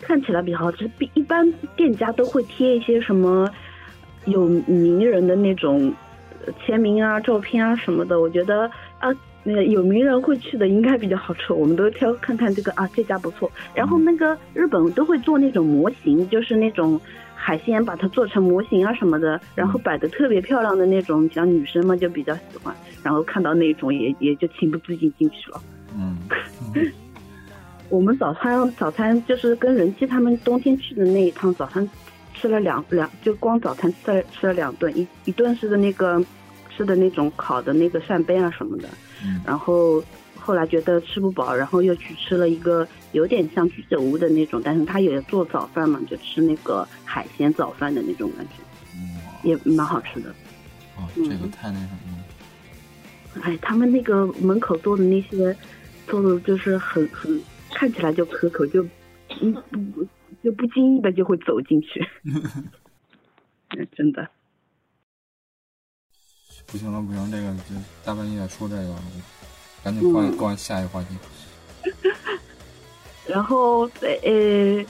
[0.00, 0.88] 看起来比较好吃。
[0.96, 3.48] 比一般店家都会贴一些什么
[4.24, 5.92] 有名人的那种
[6.64, 9.14] 签名啊、照片啊什么的，我觉得啊。
[9.42, 13.50] 那个有名人会去的应该比较好吃，我们都挑看看这个啊，这家不错。
[13.74, 17.00] 然后那个日本都会做那种模型，就是那种
[17.50, 25.60] 海鲜把它做成模型啊什么的，然后摆的特别漂亮的那种，像女生嘛就比较喜欢，然后看到那种也也就情不自禁进去了。
[25.96, 26.16] 嗯，
[27.90, 31.90] 我们早餐早餐就是跟人气他们冬天去的那一趟早餐
[32.34, 36.24] 吃了两两，就光早餐吃了吃了两顿，一一顿是的那个
[36.76, 38.88] 吃的那种烤的那个扇贝啊什么的，
[39.24, 39.40] 嗯。
[39.44, 40.00] 然后
[40.50, 50.30] 后来觉得吃不饱，然后又去吃了一个有点像居酒屋的那种，但是他也做早饭嘛，就吃那个海鲜早饭的那种感觉，哇也蛮好吃的。
[50.96, 53.42] 哦，这个太那什么了。
[53.42, 55.56] 哎，他们那个门口做的那些，
[56.08, 57.40] 做的就是很很
[57.72, 58.84] 看起来就可口，就
[59.40, 60.08] 嗯不不
[60.42, 64.28] 就不经意的就会走进去， 嗯真的。
[66.66, 68.96] 不行了，不行，这个就大半夜说这个，
[69.82, 71.08] 赶紧换嗯换下一个话题。
[73.26, 74.84] 然后呃，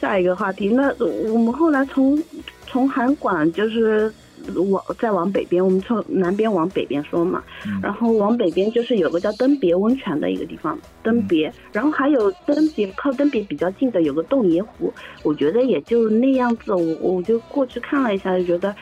[0.00, 2.22] 下一个话题，那我们后来从
[2.66, 4.12] 从韩馆就是
[4.70, 18.74] 往再往北边，我们从南边往北边说嘛，嗯然后往北边就是有个叫登别温泉的一个地方，登别，然后还有登别靠登别比较近的有个洞爷湖，我觉得也就那样子，我我就过去看了一下，就觉得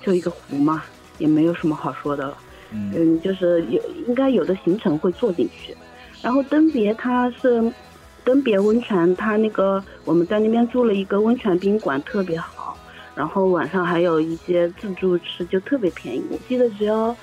[0.00, 0.84] 就一个湖嘛，
[1.18, 2.38] 也没有什么好说的了。
[2.72, 5.76] 嗯嗯，就是有应该有的行程会做进去。
[6.22, 7.72] 然后登别它是
[8.24, 12.78] 登别温泉，它那个我们在那边住了一个温泉宾馆，特别好。
[13.14, 17.14] 然后晚上还有一些自助吃，就特别便宜，我记得只要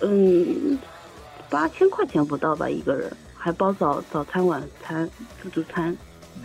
[0.00, 0.78] 嗯
[1.50, 5.08] 八千块钱不到吧一个人，还包早早餐、晚餐、
[5.42, 5.96] 自助餐，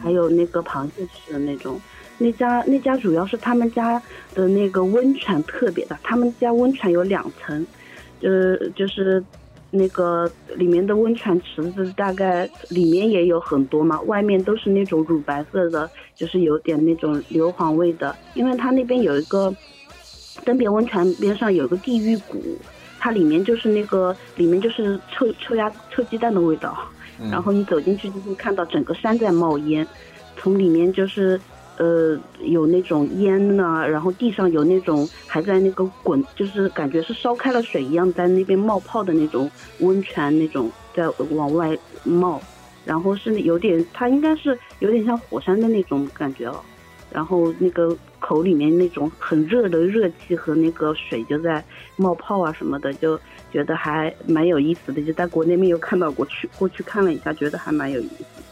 [0.02, 1.80] 还有那个螃蟹吃的那种。
[2.18, 4.02] 那家那家主要是他们家
[4.34, 7.66] 的那个温泉特别大，他们家温泉有两层，
[8.24, 9.24] 呃，就是
[9.70, 19.54] 那个里面的温泉池子大概里面也有很多嘛，外面都是那种乳白色的，就是有点那种硫磺味的，因为它那边有一个
[20.46, 22.42] 登别温泉边上有个地狱谷，
[23.00, 26.78] 它里面就是那个里面就是臭臭鸭臭鸡蛋的味道，
[27.20, 27.30] 嗯。
[27.30, 29.86] 然后你走进去就会看到整个山在冒烟，
[30.38, 31.40] 从里面就是
[31.78, 42.42] 呃有那种烟呐、然后地上有那种还在那个滚，就是感觉是烧开了水一样在那边冒泡的那种温泉那种在往外冒，
[42.86, 46.60] 然后是有点它应该是有点像火山的那种感觉哦，
[47.12, 51.64] 然后那个口里面那种很热的热气和那个水就在
[51.98, 53.20] 冒泡啊什么的，就
[53.52, 55.02] 觉得还蛮有意思的。
[55.02, 58.44] 就在国内没有看到过去，过去看了一下，觉得还蛮有意思。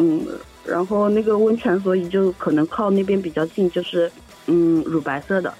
[0.00, 0.24] 嗯，
[0.68, 4.10] 然后那个温泉，所以就可能靠那边比较近，就是
[4.46, 5.52] 嗯乳白色的，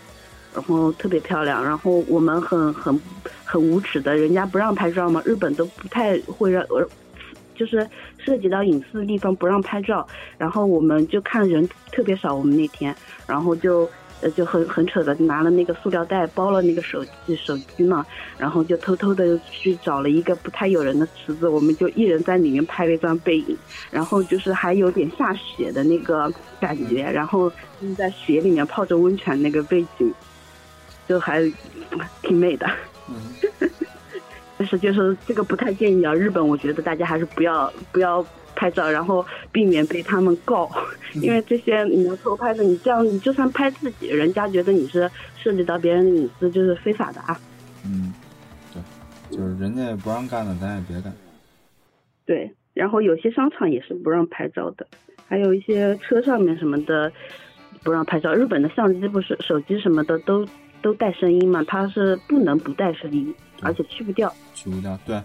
[0.54, 1.64] 然后特别漂亮。
[1.64, 3.00] 然后我们很很
[3.44, 6.88] 很无耻的，人家不让拍照嘛，日本都不太会让呃。
[7.56, 7.84] 就是
[8.18, 10.06] 涉及到隐私的地方不让拍照，
[10.38, 12.94] 然后我们就看人特别少，我们那天，
[13.26, 13.84] 然后就
[14.20, 18.04] 呃就很很扯的拿了那个塑料袋包了那个手机手机嘛，
[18.36, 23.56] 然后就偷偷的去找了一个不太有人的池子，我们就一人在里面拍了一张背影，
[23.90, 27.48] 然后就是还有点下雪的那个感觉，然后
[27.80, 30.12] 就是在雪里面泡着温泉那个背景，
[31.08, 31.40] 就还
[32.22, 32.68] 挺美的。
[33.08, 33.70] 嗯
[34.58, 38.26] 但是就是这个不太建议啊，日本我觉得大家还是不要不要
[38.58, 40.68] 拍照，然后避免被他们告，
[41.14, 47.40] 因为这些你要偷拍的，你这样你就算拍自己，人家觉得你是涉及到别人的隐私，就是非法的啊。
[47.86, 48.12] 嗯，
[48.74, 48.82] 对，
[49.36, 51.12] 就是人家不让干的，咱也别干。
[52.26, 54.84] 对，然后有些商场也是不让拍照的，
[55.26, 57.12] 还有一些车上面什么的
[57.84, 58.34] 不让拍照。
[58.34, 60.44] 日本的相机不是手机什么的都
[60.82, 64.34] 都带声音嘛，它是不能不带声音，而且去不掉。
[64.52, 64.98] 去不掉。
[65.06, 65.22] 对，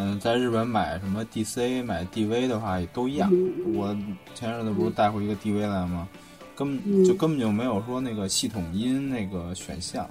[0.00, 3.28] 嗯、在日本买什么 DC、买 DV 的话也都一样。
[3.32, 3.96] 嗯我
[4.32, 6.08] 前阵子不是带回一个 DV 来吗？
[6.54, 10.08] 根本嗯就根本就没有说那个系统音那个选项。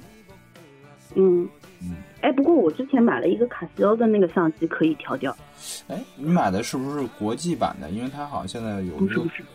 [1.16, 1.48] 嗯，
[1.82, 5.36] 嗯，哎，不过我之前买了一个卡西欧的那个相机，可以调掉。
[5.88, 7.90] 哎，你买的是不是国际版的？
[7.90, 8.94] 因为它好像现在有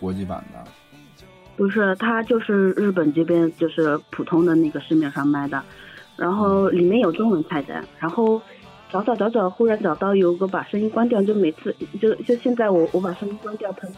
[0.01, 0.65] 国际版的。
[1.57, 5.63] 不是，它就是日本这边就是普通的那个市面上卖的，
[6.17, 8.41] 然后里面有中文菜单，然后
[8.93, 13.89] 找找找找，忽然找到有个把声音关掉，就每次就就现在我我把声音关掉，它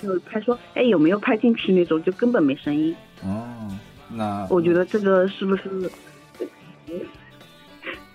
[0.00, 2.94] 就拍说，哎有没有拍进去那种，就根本没声音。
[3.22, 3.70] 哦，
[4.10, 5.90] 那我觉得这个是不是？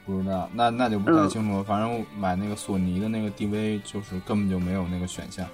[0.06, 1.64] 不知道，那那就不太清楚了。
[1.64, 5.46] 反正买那个索尼的那个 DV，就是根本就没有那个选项。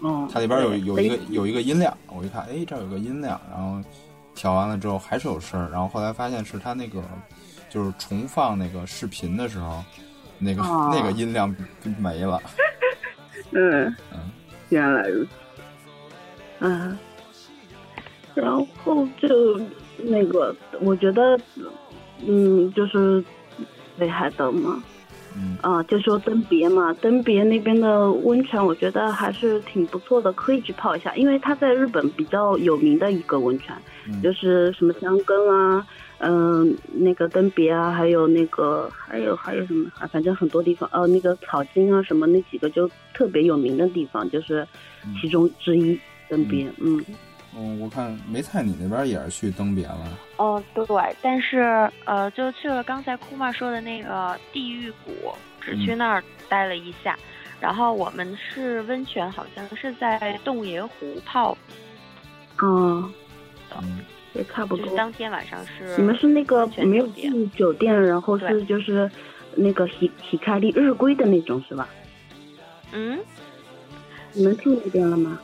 [0.00, 3.80] 嗯，它里边有有一个有一个音量，我一看，哎，这儿有个音量，然后
[4.34, 7.02] 调完了之后还是有声儿，然后后来发现是它那个
[7.72, 9.82] 就是重放那个视频的时候，
[10.38, 11.54] 那个、哦那个音量
[11.98, 12.38] 没了。
[13.52, 13.86] 嗯。
[14.12, 14.30] 嗯，
[14.68, 15.30] 原来如此。
[16.60, 16.98] 嗯，
[18.34, 18.50] 然
[18.84, 19.60] 后就
[19.96, 21.38] 那个，我觉得，
[22.26, 23.24] 嗯，就是
[23.98, 24.82] 北海道嘛，
[25.34, 25.56] 嗯。
[25.60, 33.74] 啊、就说登别嘛，登别那边的温泉，我觉得还是挺不错的，可以去泡一下，因为它在日本比较有名的一个温泉，
[34.06, 34.20] 嗯。
[34.22, 35.86] 就是什么香根啊，
[36.22, 44.66] 嗯、那个登别啊，还有那个还有还有什么，啊，反正很多地方，呃，那个草津啊什么那几个就特别有名的地方，就是
[45.20, 45.98] 其中之一
[46.28, 47.04] 登别，嗯。
[47.54, 50.86] 嗯，我看梅菜你那边也是去登别了，哦，对，
[51.20, 55.10] 但是呃，就去了刚才库玛说的那个地狱谷，
[55.60, 57.14] 只去那儿待了一下。
[57.60, 61.52] 然后我们是温泉，好像是在洞爷湖泡，
[62.56, 63.12] 啊，
[63.82, 64.00] 嗯
[64.34, 64.84] 也差不多。
[64.84, 65.96] 就是当天晚上是。
[65.96, 69.10] 你们是那个没有住酒店，然后是就是
[69.54, 71.88] 那个喜喜开利日归的那种是吧？
[72.92, 73.18] 嗯，
[74.32, 75.38] 你们住那边了吗？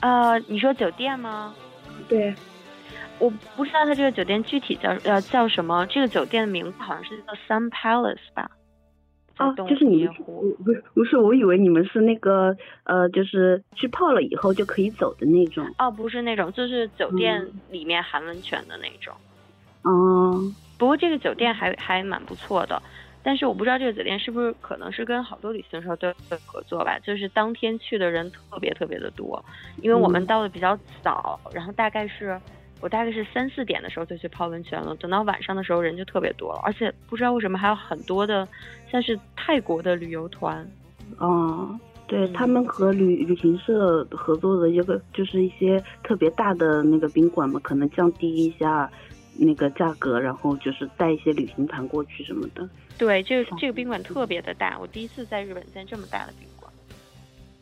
[0.00, 1.54] 呃，你说酒店吗？
[2.08, 2.34] 对，
[3.18, 8.61] 我不知道他这个酒店具体叫呃叫什么，这个酒店的名字好像是叫 Sun Palace 吧，在
[9.50, 10.14] 哦，就是你们。
[10.64, 15.66] 不是不是，我以为你们是那个呃，就是去泡了以后就可以走的那种。
[15.78, 19.14] 哦，不是那种，就是酒店嗯里面含温泉的那种。
[19.82, 20.40] 哦，
[20.78, 22.80] 不过这个酒店还还蛮不错的，
[23.22, 26.14] 但是我不知道这个酒店是不是可能是跟好多旅行社都有
[26.46, 29.44] 合作吧，就是当天去的人特别特别的多，
[29.76, 32.40] 因为我们嗯到的比较早，然后大概是
[32.82, 38.46] 我大概是三四点的时候就去泡温泉了，等到晚上的时候人就特别多了，而且不知道为什么还有很多的
[38.90, 40.68] 像是泰国的旅游团，
[41.20, 41.78] 嗯，
[42.08, 48.90] 对嗯他们和旅旅行社合作的一个就是一些特别大的那个宾馆嘛，可能降低一下
[49.38, 52.68] 那个价格，然后就是带一些旅行团过去什么的。
[52.98, 56.72] 对，这个这个宾馆特别的大，我第一次在日本见这么大的宾馆，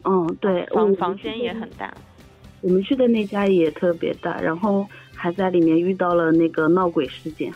[0.04, 1.92] 嗯，对，我房们房间也很大。
[2.62, 4.86] 我们去的那家也特别大，然后
[5.20, 7.52] 还在里面遇到了那个闹鬼事件。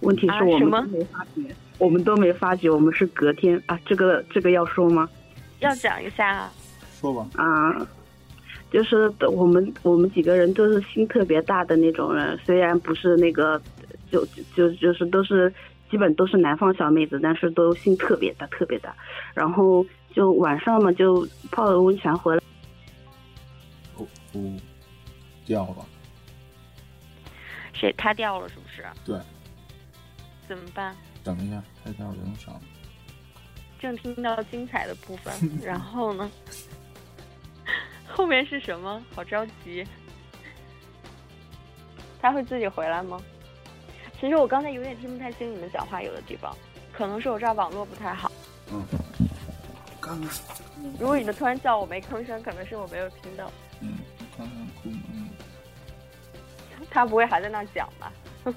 [0.00, 5.08] 问题啊是我们都没发觉，我们都没发觉，我们是隔天啊，这个这个要说吗？
[5.60, 6.52] 要讲一下啊，
[7.00, 7.86] 说吧，啊，
[8.70, 13.58] 就是我们我们几个人都是心特别大的那种人，虽然不是那个，
[14.10, 15.50] 就就就是都是
[15.90, 18.94] 基本都是南方小妹子，但是都心特别大，特别大。
[19.32, 22.42] 然后就晚上嘛，就泡了温泉回来。
[23.96, 24.40] 哦哦，
[25.46, 25.86] 掉了，
[27.84, 28.82] 谁他掉了是不是？
[29.04, 29.20] 对，
[30.48, 30.96] 怎么办？
[31.22, 32.14] 等一下，太掉了，
[33.78, 36.30] 正听到精彩的部分， 然后呢？
[38.08, 39.04] 后面是什么？
[39.14, 39.86] 好着急。
[42.22, 43.20] 他会自己回来吗？
[44.18, 46.56] 其实我刚才有点听不太清你们讲话，有的地方
[46.90, 48.32] 可能是我这儿网络不太好。
[48.72, 48.82] 嗯，
[50.98, 53.50] 如果你们突然叫我没吭声，可能是我没有听到。
[53.80, 53.98] 嗯，
[56.94, 58.12] 他不会还在那讲吧？
[58.44, 58.52] 不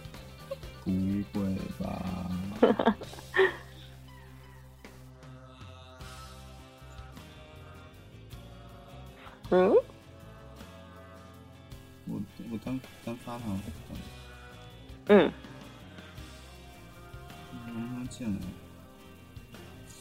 [1.33, 2.05] 会吧？
[9.49, 9.73] 嗯，
[12.05, 12.21] 我
[12.51, 13.59] 我刚刚发他了，
[15.07, 15.31] 嗯，
[17.65, 18.41] 能不能进来？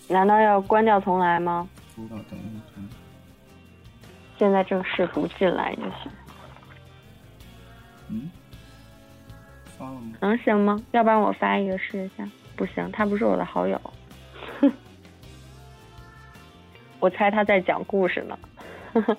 [0.08, 1.66] 难道要关掉重来吗？
[1.94, 2.74] 不知道，等一下。
[4.38, 6.10] 现在正试图进来就行，
[8.08, 8.30] 嗯，
[9.78, 10.16] 发了吗？
[10.20, 10.80] 能行吗？
[10.92, 12.28] 要不然我发一个试一下。
[12.56, 13.80] 不行，他不是我的好友。
[17.00, 18.38] 我猜他在讲故事呢。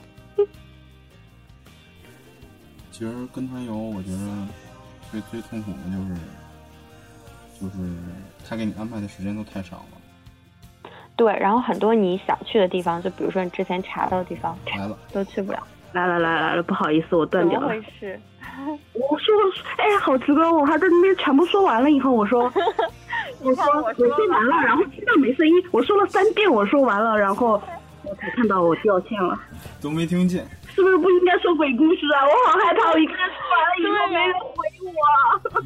[2.91, 4.47] 其实跟团游，我觉得
[5.11, 6.15] 最最痛苦的就是，
[7.61, 7.75] 就是
[8.49, 10.89] 他给你安排的时间都太少了。
[11.15, 15.61] 对，然后很多你想去的地方，就比如说你之前查到的地方，来了，都去不了。
[15.93, 17.67] 来了来了来了，不好意思，我断怎掉了。
[17.67, 18.19] 么回事？
[18.93, 19.33] 我说，
[19.77, 22.43] 哎，好奇怪，我还在那边全部说完了以后，我说，
[23.41, 27.61] 我说我说完了，然后听到没声音，我说了三遍，我说完了，然后
[28.03, 29.39] 我才看到我掉线了。
[29.81, 30.47] 都没听见。
[30.75, 32.21] 是不是不应该说鬼故事啊？
[32.25, 34.55] 我好害怕，我一个人说完了以后没人回
[34.85, 34.93] 我。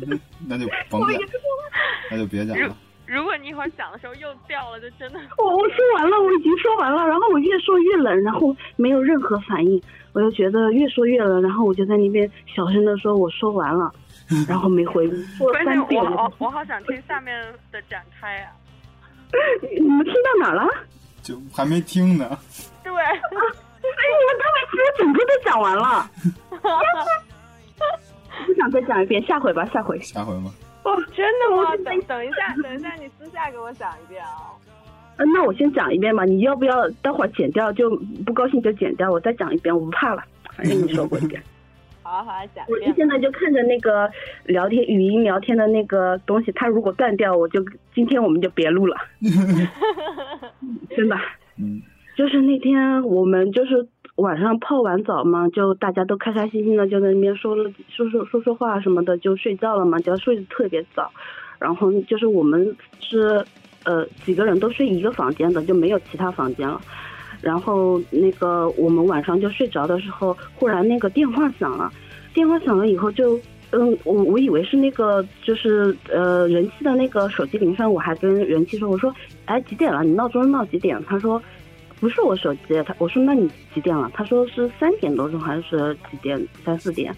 [0.08, 0.18] 那
[0.48, 1.22] 那就甭讲，
[2.12, 2.76] 那就别讲了。
[3.12, 9.82] 如果你一会儿讲的时候又掉了，就真的 我我说完了，我已经说完了，然后我越说越冷，然后没有任何反应，
[10.14, 13.92] 我就觉得越说越冷，然后我就在那边小声的说我说完了，
[14.48, 16.16] 然后没回应，说了关键三遍我。
[16.16, 18.52] 好我好想听下面的展开啊！
[19.62, 20.66] 你们听到哪了？
[21.22, 22.40] 就还没听呢。
[22.82, 23.44] 对，哎，你们
[24.40, 26.10] 刚才其实整个都讲完了。
[28.48, 30.00] 不想再讲一遍，下回吧，下回。
[30.00, 30.50] 下回吧。
[30.84, 31.78] 哦，真的吗我？
[31.84, 34.52] 等等一下， 等一下，你私下给我讲一遍啊！
[35.18, 37.72] 呃，那我先讲一遍吧，你要不要待会儿剪掉？
[37.74, 37.90] 就
[38.26, 40.24] 不高兴就剪掉，我再讲一遍，我不怕了，
[40.56, 41.42] 反正你说过一遍。
[42.04, 44.10] 好啊好啊，讲我一遍现在就看着那个
[44.46, 47.64] 聊天语音聊天的那个东西，它如果断掉，我就
[47.94, 48.98] 今天我们就别录了，
[50.96, 51.16] 真的。
[51.58, 51.82] 嗯
[52.18, 61.12] 就是那天我们就是晚上泡完澡嘛，就大家都开开心心的就在那边说了说说说说话什么的，就睡觉了嘛，就睡得特别早。
[61.60, 63.44] 然后就是我们是
[63.84, 66.80] 呃几个人都睡一个房间的，就没有其他房间了。
[67.42, 71.92] 然后那个我们晚上就睡着的时候，忽然那个电话响了，
[72.34, 73.40] 电话响了以后就。
[73.74, 80.04] 嗯，我我以为是那个，就是呃，人气的那个手机铃声，我还跟人气说，我说，哎，几点了？
[80.04, 81.02] 你闹钟闹几点？
[81.06, 81.42] 他说，
[82.02, 84.12] 不是我手机，他我说那你几点了？
[84.14, 86.48] 他说是三点多钟还是几点？
[86.66, 87.16] 三四点。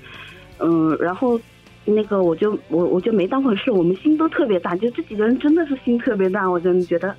[0.59, 1.39] 嗯，然后
[1.85, 7.15] 那个我就我我就没当回事，我们心都特别大，就这几个人真的是心特别大，我真的觉得。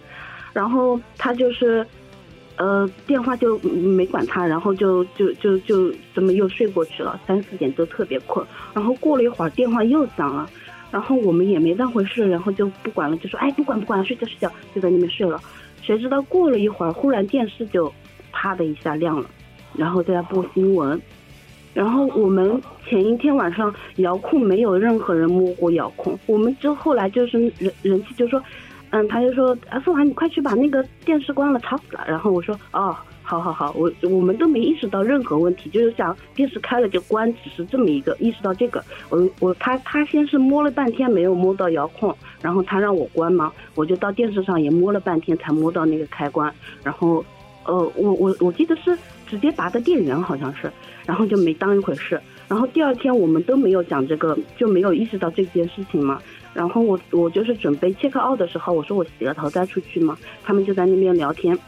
[0.53, 1.85] 然后他就是，
[2.57, 8.47] 呃，电话就没管他，然后就就就就这么又睡过去了，三四点都特别困。
[8.75, 10.49] 然后过了一会儿电话又响了，
[10.91, 15.41] 然后我们也没当回事，然后就不管了，就说哎不管不管，睡觉睡觉，就在那边睡了。
[15.85, 17.93] 谁知道过了一会儿，忽然电视就
[18.33, 19.29] 啪的一下亮了，
[19.77, 21.01] 然后在播新闻。
[21.75, 28.41] 然后我们前一天晚上遥控没有任何人摸过遥控，我们就后来就是人人气就说，
[28.91, 32.05] 嗯，他就说啊，凤华你快去把那个电视关了，吵死了。
[32.07, 32.97] 然后我说哦，
[33.27, 38.85] 好好好，我我们都没意识到任何问题，就是想电视开了就关，只是这么一个意识到这个。
[39.09, 46.53] 我我他他先是摸了半天没有摸到遥控，然后他让我关嘛，我就到电视上也摸了半天才摸到那个开关，
[46.83, 47.25] 然后
[47.65, 48.97] 呃我我我记得是
[49.27, 50.71] 直接拔的电源好像是，
[51.07, 52.21] 然后就没当一回事。
[52.47, 56.21] 然后第二天我们都没有讲这个，就没有意识到这件事情嘛。
[56.53, 61.59] 然后我我就是准备 check out 的时候，我说我洗了头再出去嘛，他们就在那边聊天。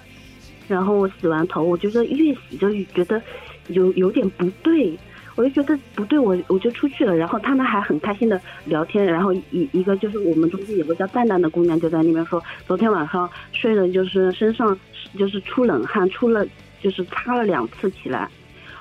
[0.69, 3.21] 然后我洗完头，我觉得越洗就越觉得
[3.69, 4.99] 有有点不对，
[5.35, 7.17] 我就觉得不对，我我就出去了。
[7.17, 14.79] 然后他们还很开心的聊天，然后一一个就是我们中间有个叫蛋蛋的姑娘就在那边说，昨天晚上睡的就是身上
[15.19, 16.47] 就是出冷汗，出了
[16.83, 18.29] 就是擦了两次起来。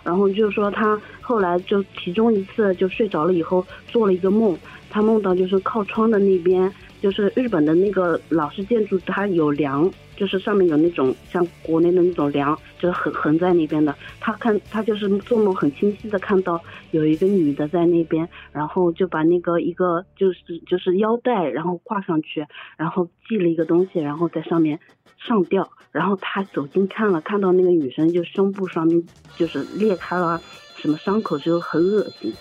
[0.04, 4.56] 然后就说她后来就其中一次就睡着了以后做了一个梦，
[4.90, 6.72] 她梦到就是靠窗的那边，
[7.02, 13.94] 就是日本的那个老式建筑，它有梁，就是上面有那种像国内的那种梁，就是横横在那边的。
[14.20, 16.62] 他看他就是做梦很清晰的看到
[16.92, 22.46] 有一个女的在那边，然后就把那个一个就是就是腰带，然后挂上去，
[22.78, 24.80] 然后系了一个东西，然后在上面
[25.18, 25.70] 上吊。
[25.92, 29.02] 然后他走近看了，看到那个女生就胸部上面
[29.38, 30.42] 就是裂开了
[30.76, 32.34] 什么伤口，就很恶心。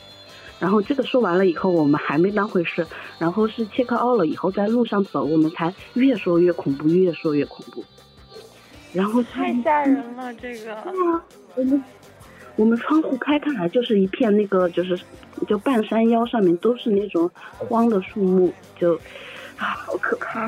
[0.60, 2.86] 然后这个说完了以后，我们还没当回事。
[3.18, 7.84] 然后是切克奥了以后，在路上走，我们才越说越恐怖，越说越恐怖。
[8.92, 10.76] 然后太吓人了，这个。
[11.56, 11.84] 我们
[12.56, 14.98] 我们窗户开开来就是一片那个，就是
[15.48, 18.94] 就半山腰上面都是那种荒的树木，就
[19.56, 20.42] 啊，好可怕。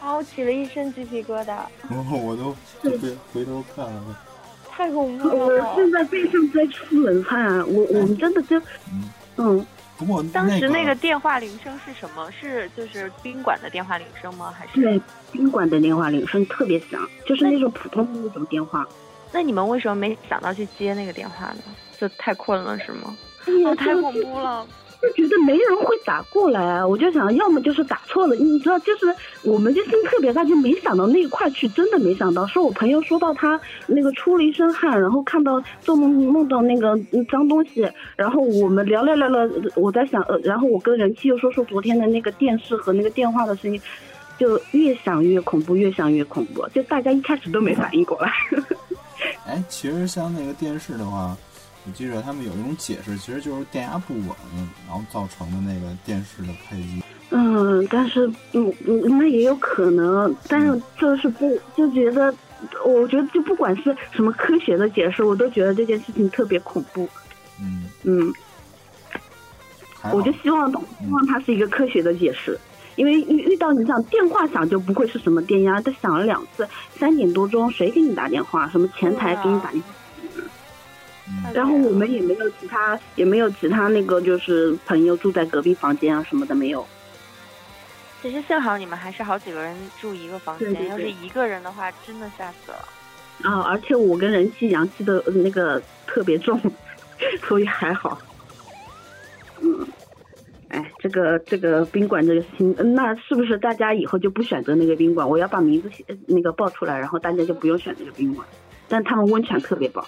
[0.00, 1.58] 啊，我起了一身鸡皮疙瘩，
[1.90, 2.54] 然后我都
[3.32, 4.20] 回头看了。
[4.70, 5.74] 太恐怖了我。
[5.74, 8.60] 现在背上在出冷汗，啊我我们真的就
[9.38, 9.66] 嗯，嗯。
[9.96, 12.30] 不过当时那个个电话铃声是什么？
[12.30, 14.54] 是就是宾馆的电话铃声吗？
[14.56, 14.80] 还是？
[14.80, 15.00] 对，
[15.32, 18.86] 宾馆的电话铃声特别响，就是那种普通的那种电话。
[19.32, 21.62] 那你们为什么没想到去接那个电话呢？
[21.98, 23.16] 就太困了是吗？
[23.46, 24.64] 哎哦，太恐怖了。
[25.00, 29.06] 就觉得没人会打过来啊，我就想要么就是打错了，你知道，就是
[29.44, 32.44] 我们就心特别大，就没想到那一块去，真的没想到。
[32.46, 36.98] 是我朋友说到他那个出了一身汗，然后看到做梦梦到那个
[37.30, 43.80] 脏东西，然后我们聊聊聊聊，我在想，呃，然后我跟人气又说说昨天的那个电视和那个电话的声音，
[44.36, 48.32] 就越想越恐怖，越想越恐怖，就大家一开始都没反应过来。
[49.46, 51.36] 哎，其实像那个电视的话，
[51.88, 54.28] 我记着他们有一种解释，其实就是电压不稳，
[54.86, 57.02] 然后造成的那个电视的开机。
[57.30, 62.34] 嗯，但是嗯嗯，那也有可能，但是就是不就觉得，
[62.84, 67.08] 我觉得就不管是什么科学的解释，我都觉得这件事情特别恐怖。
[67.58, 68.32] 嗯，嗯，
[70.12, 72.58] 我就希望希望它是一个科学的解释，
[72.96, 76.68] 因为遇遇到你想电话响就不会是什么电压，它响了两次，
[76.98, 78.68] 三点多钟谁给你打电话？
[78.68, 79.88] 什么前台给你打电话？
[81.30, 86.86] 嗯然后我们也没有其他，也没有其他那个就是朋友住在隔壁房间啊什么的没有。
[88.20, 92.78] 其实幸好你们还是好几个人住一个房间，对对对要是一个人的话，真的吓死了。
[93.42, 96.60] 啊，而且我跟人气阳气的呃那个特别重，
[97.46, 98.18] 所以还好。
[99.60, 99.86] 嗯，
[100.68, 105.28] 哎，这个这个宾馆这个事情，嗯那是不是大家以后就不选择那个宾馆？
[105.28, 108.46] 我要把名字写那个报出来，然后大家就不用选这个宾馆。
[108.88, 110.04] 但他们温泉特别棒。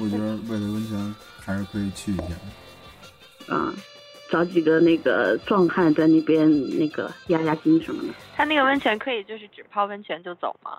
[0.00, 3.54] 我觉得味蕾温泉还是可以去一下。
[3.54, 3.74] 啊，
[4.30, 6.48] 找几个那个壮汉在那边
[6.78, 8.14] 那个压压惊什么的。
[8.36, 10.78] 他那个温泉可以就是只泡温泉就走吗？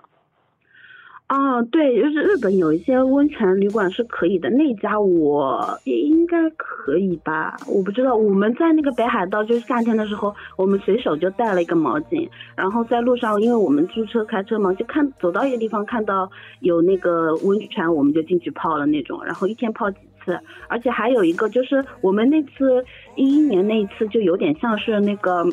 [1.32, 7.56] 哦，对，就是日本有一些温泉旅馆是可以的，那家我应该可以吧？
[7.66, 8.14] 我不知道。
[8.14, 16.30] 我们在那个北海道，就是夏天的时候，我们随手就带了一个毛巾，然后在路上，因为我们租车开车嘛，就看走到一个地方看到
[16.60, 20.38] 有那个温泉，我们就进去泡了那种，然后一天泡几次。
[20.68, 22.84] 而且还有一个就是我们那次
[23.16, 25.46] 一一年那一次，就有点像是那个，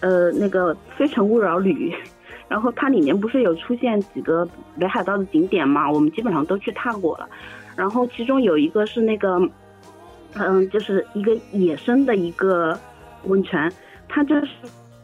[0.00, 1.92] 呃，那个《非诚勿扰》旅。
[2.50, 4.44] 然后它里面不是有出现几个
[4.76, 5.88] 北海道的景点嘛？
[5.88, 7.28] 我们基本上都去踏过了。
[7.76, 9.40] 然后其中有一个是那个，
[10.34, 12.76] 嗯，就是一个野生的一个
[13.26, 13.72] 温泉，
[14.08, 14.48] 它就是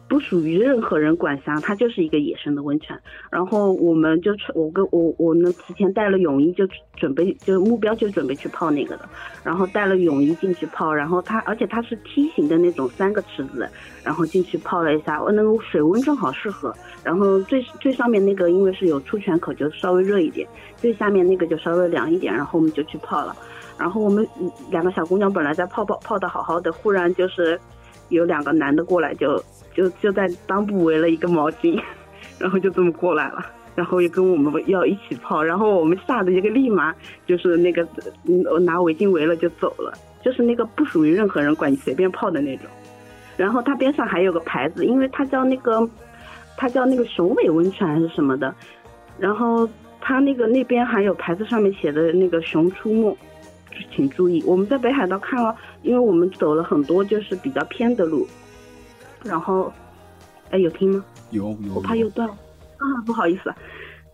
[0.07, 2.97] 不属于任何人管辖，它就是一个野生的温泉。
[3.29, 9.07] 然后我们就，我跟我我呢提前带了泳衣，就准备就目标就准备去泡那个的。
[9.43, 13.69] 然后带了泳衣进去泡，然后它而且它是梯形的那种三个池子，
[14.03, 16.73] 然后进去泡了一下，我那个水温正好适合。
[17.03, 20.47] 然后最最上面那个因为是有出泉口，就稍微热一点；
[20.77, 22.33] 最下面那个就稍微凉一点。
[22.33, 23.35] 然后我们就去泡了。
[23.77, 24.27] 然后我们
[24.71, 27.59] 两个小姑娘本来在泡泡泡的好好的，忽然就是
[28.09, 29.41] 有两个男的过来，就
[29.73, 31.81] 就就在裆部围了一个毛巾，
[32.39, 33.45] 然后就这么过来了，
[33.75, 35.43] 然后又跟我们要一起泡。
[35.43, 36.93] 然后我们吓得一个立马
[37.25, 37.87] 就是那个
[38.25, 39.93] 嗯拿围巾围了就走了，
[40.23, 42.65] 就是那个不属于任何人管，你随便泡的那种。
[43.35, 45.87] 然后它边上还有个牌子，因为它叫那个。
[46.59, 48.51] 它叫那个雄伟温泉还是什么的，
[49.19, 49.69] 然后
[50.01, 53.15] 它那个那边还有牌子上面写的那个熊出没，
[53.93, 54.43] 请注意。
[54.45, 58.27] 我们在北海道看了，因为我们走了很多就是比较偏的路，
[59.23, 59.71] 然后，
[60.51, 61.05] 哎，有听吗？
[61.31, 61.73] 有有。
[61.75, 62.33] 我怕又断了
[62.77, 63.53] 啊，不好意思。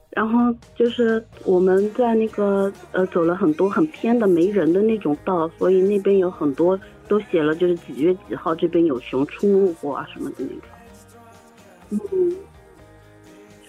[0.09, 12.01] 然后就是我们在那个呃走了很多很偏的没人的那种道，所以那边有很多都写了就是几月几号这边有熊出没过啊什么的那种。
[12.11, 12.35] 嗯，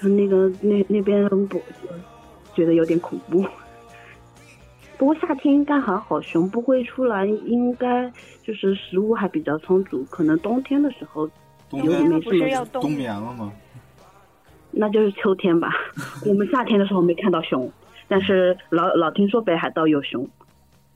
[0.01, 1.59] 就那个那那边不
[2.55, 3.43] 觉得有点恐怖。
[4.97, 8.11] 不过夏天应该还好，熊不会出来，应该
[8.43, 10.05] 就是食物还比较充足。
[10.11, 11.29] 可能冬天的时候，
[11.69, 13.53] 冬天不是要冬眠了吗？
[14.71, 15.71] 那就是秋天吧。
[16.27, 17.71] 我们夏天的时候没看到熊，
[18.09, 20.29] 但是老老听说北海道有熊。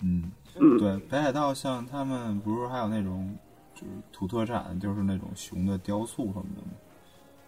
[0.02, 0.30] 嗯
[0.60, 3.36] 嗯，对，北海道像他们不是还有那种
[3.74, 6.70] 就是土特产，就是那种熊的雕塑什么的吗？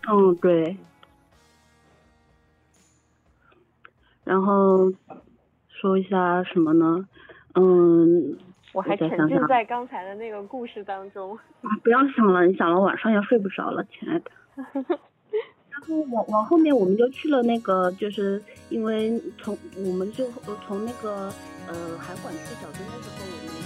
[0.09, 0.77] 嗯，对。
[4.23, 4.93] 然后
[5.81, 7.09] 说一下什么呢？
[7.55, 8.37] 嗯，
[8.73, 11.35] 我还沉浸在刚才的那个故事当中。
[11.63, 14.31] 啊，不要想了，你想了晚上要睡不着了，亲爱的。
[15.71, 20.31] 然后往往后面我们就去了那个，就是因为从我们就
[20.67, 21.33] 从那个
[21.67, 23.61] 呃海馆去小镇的时候，我们。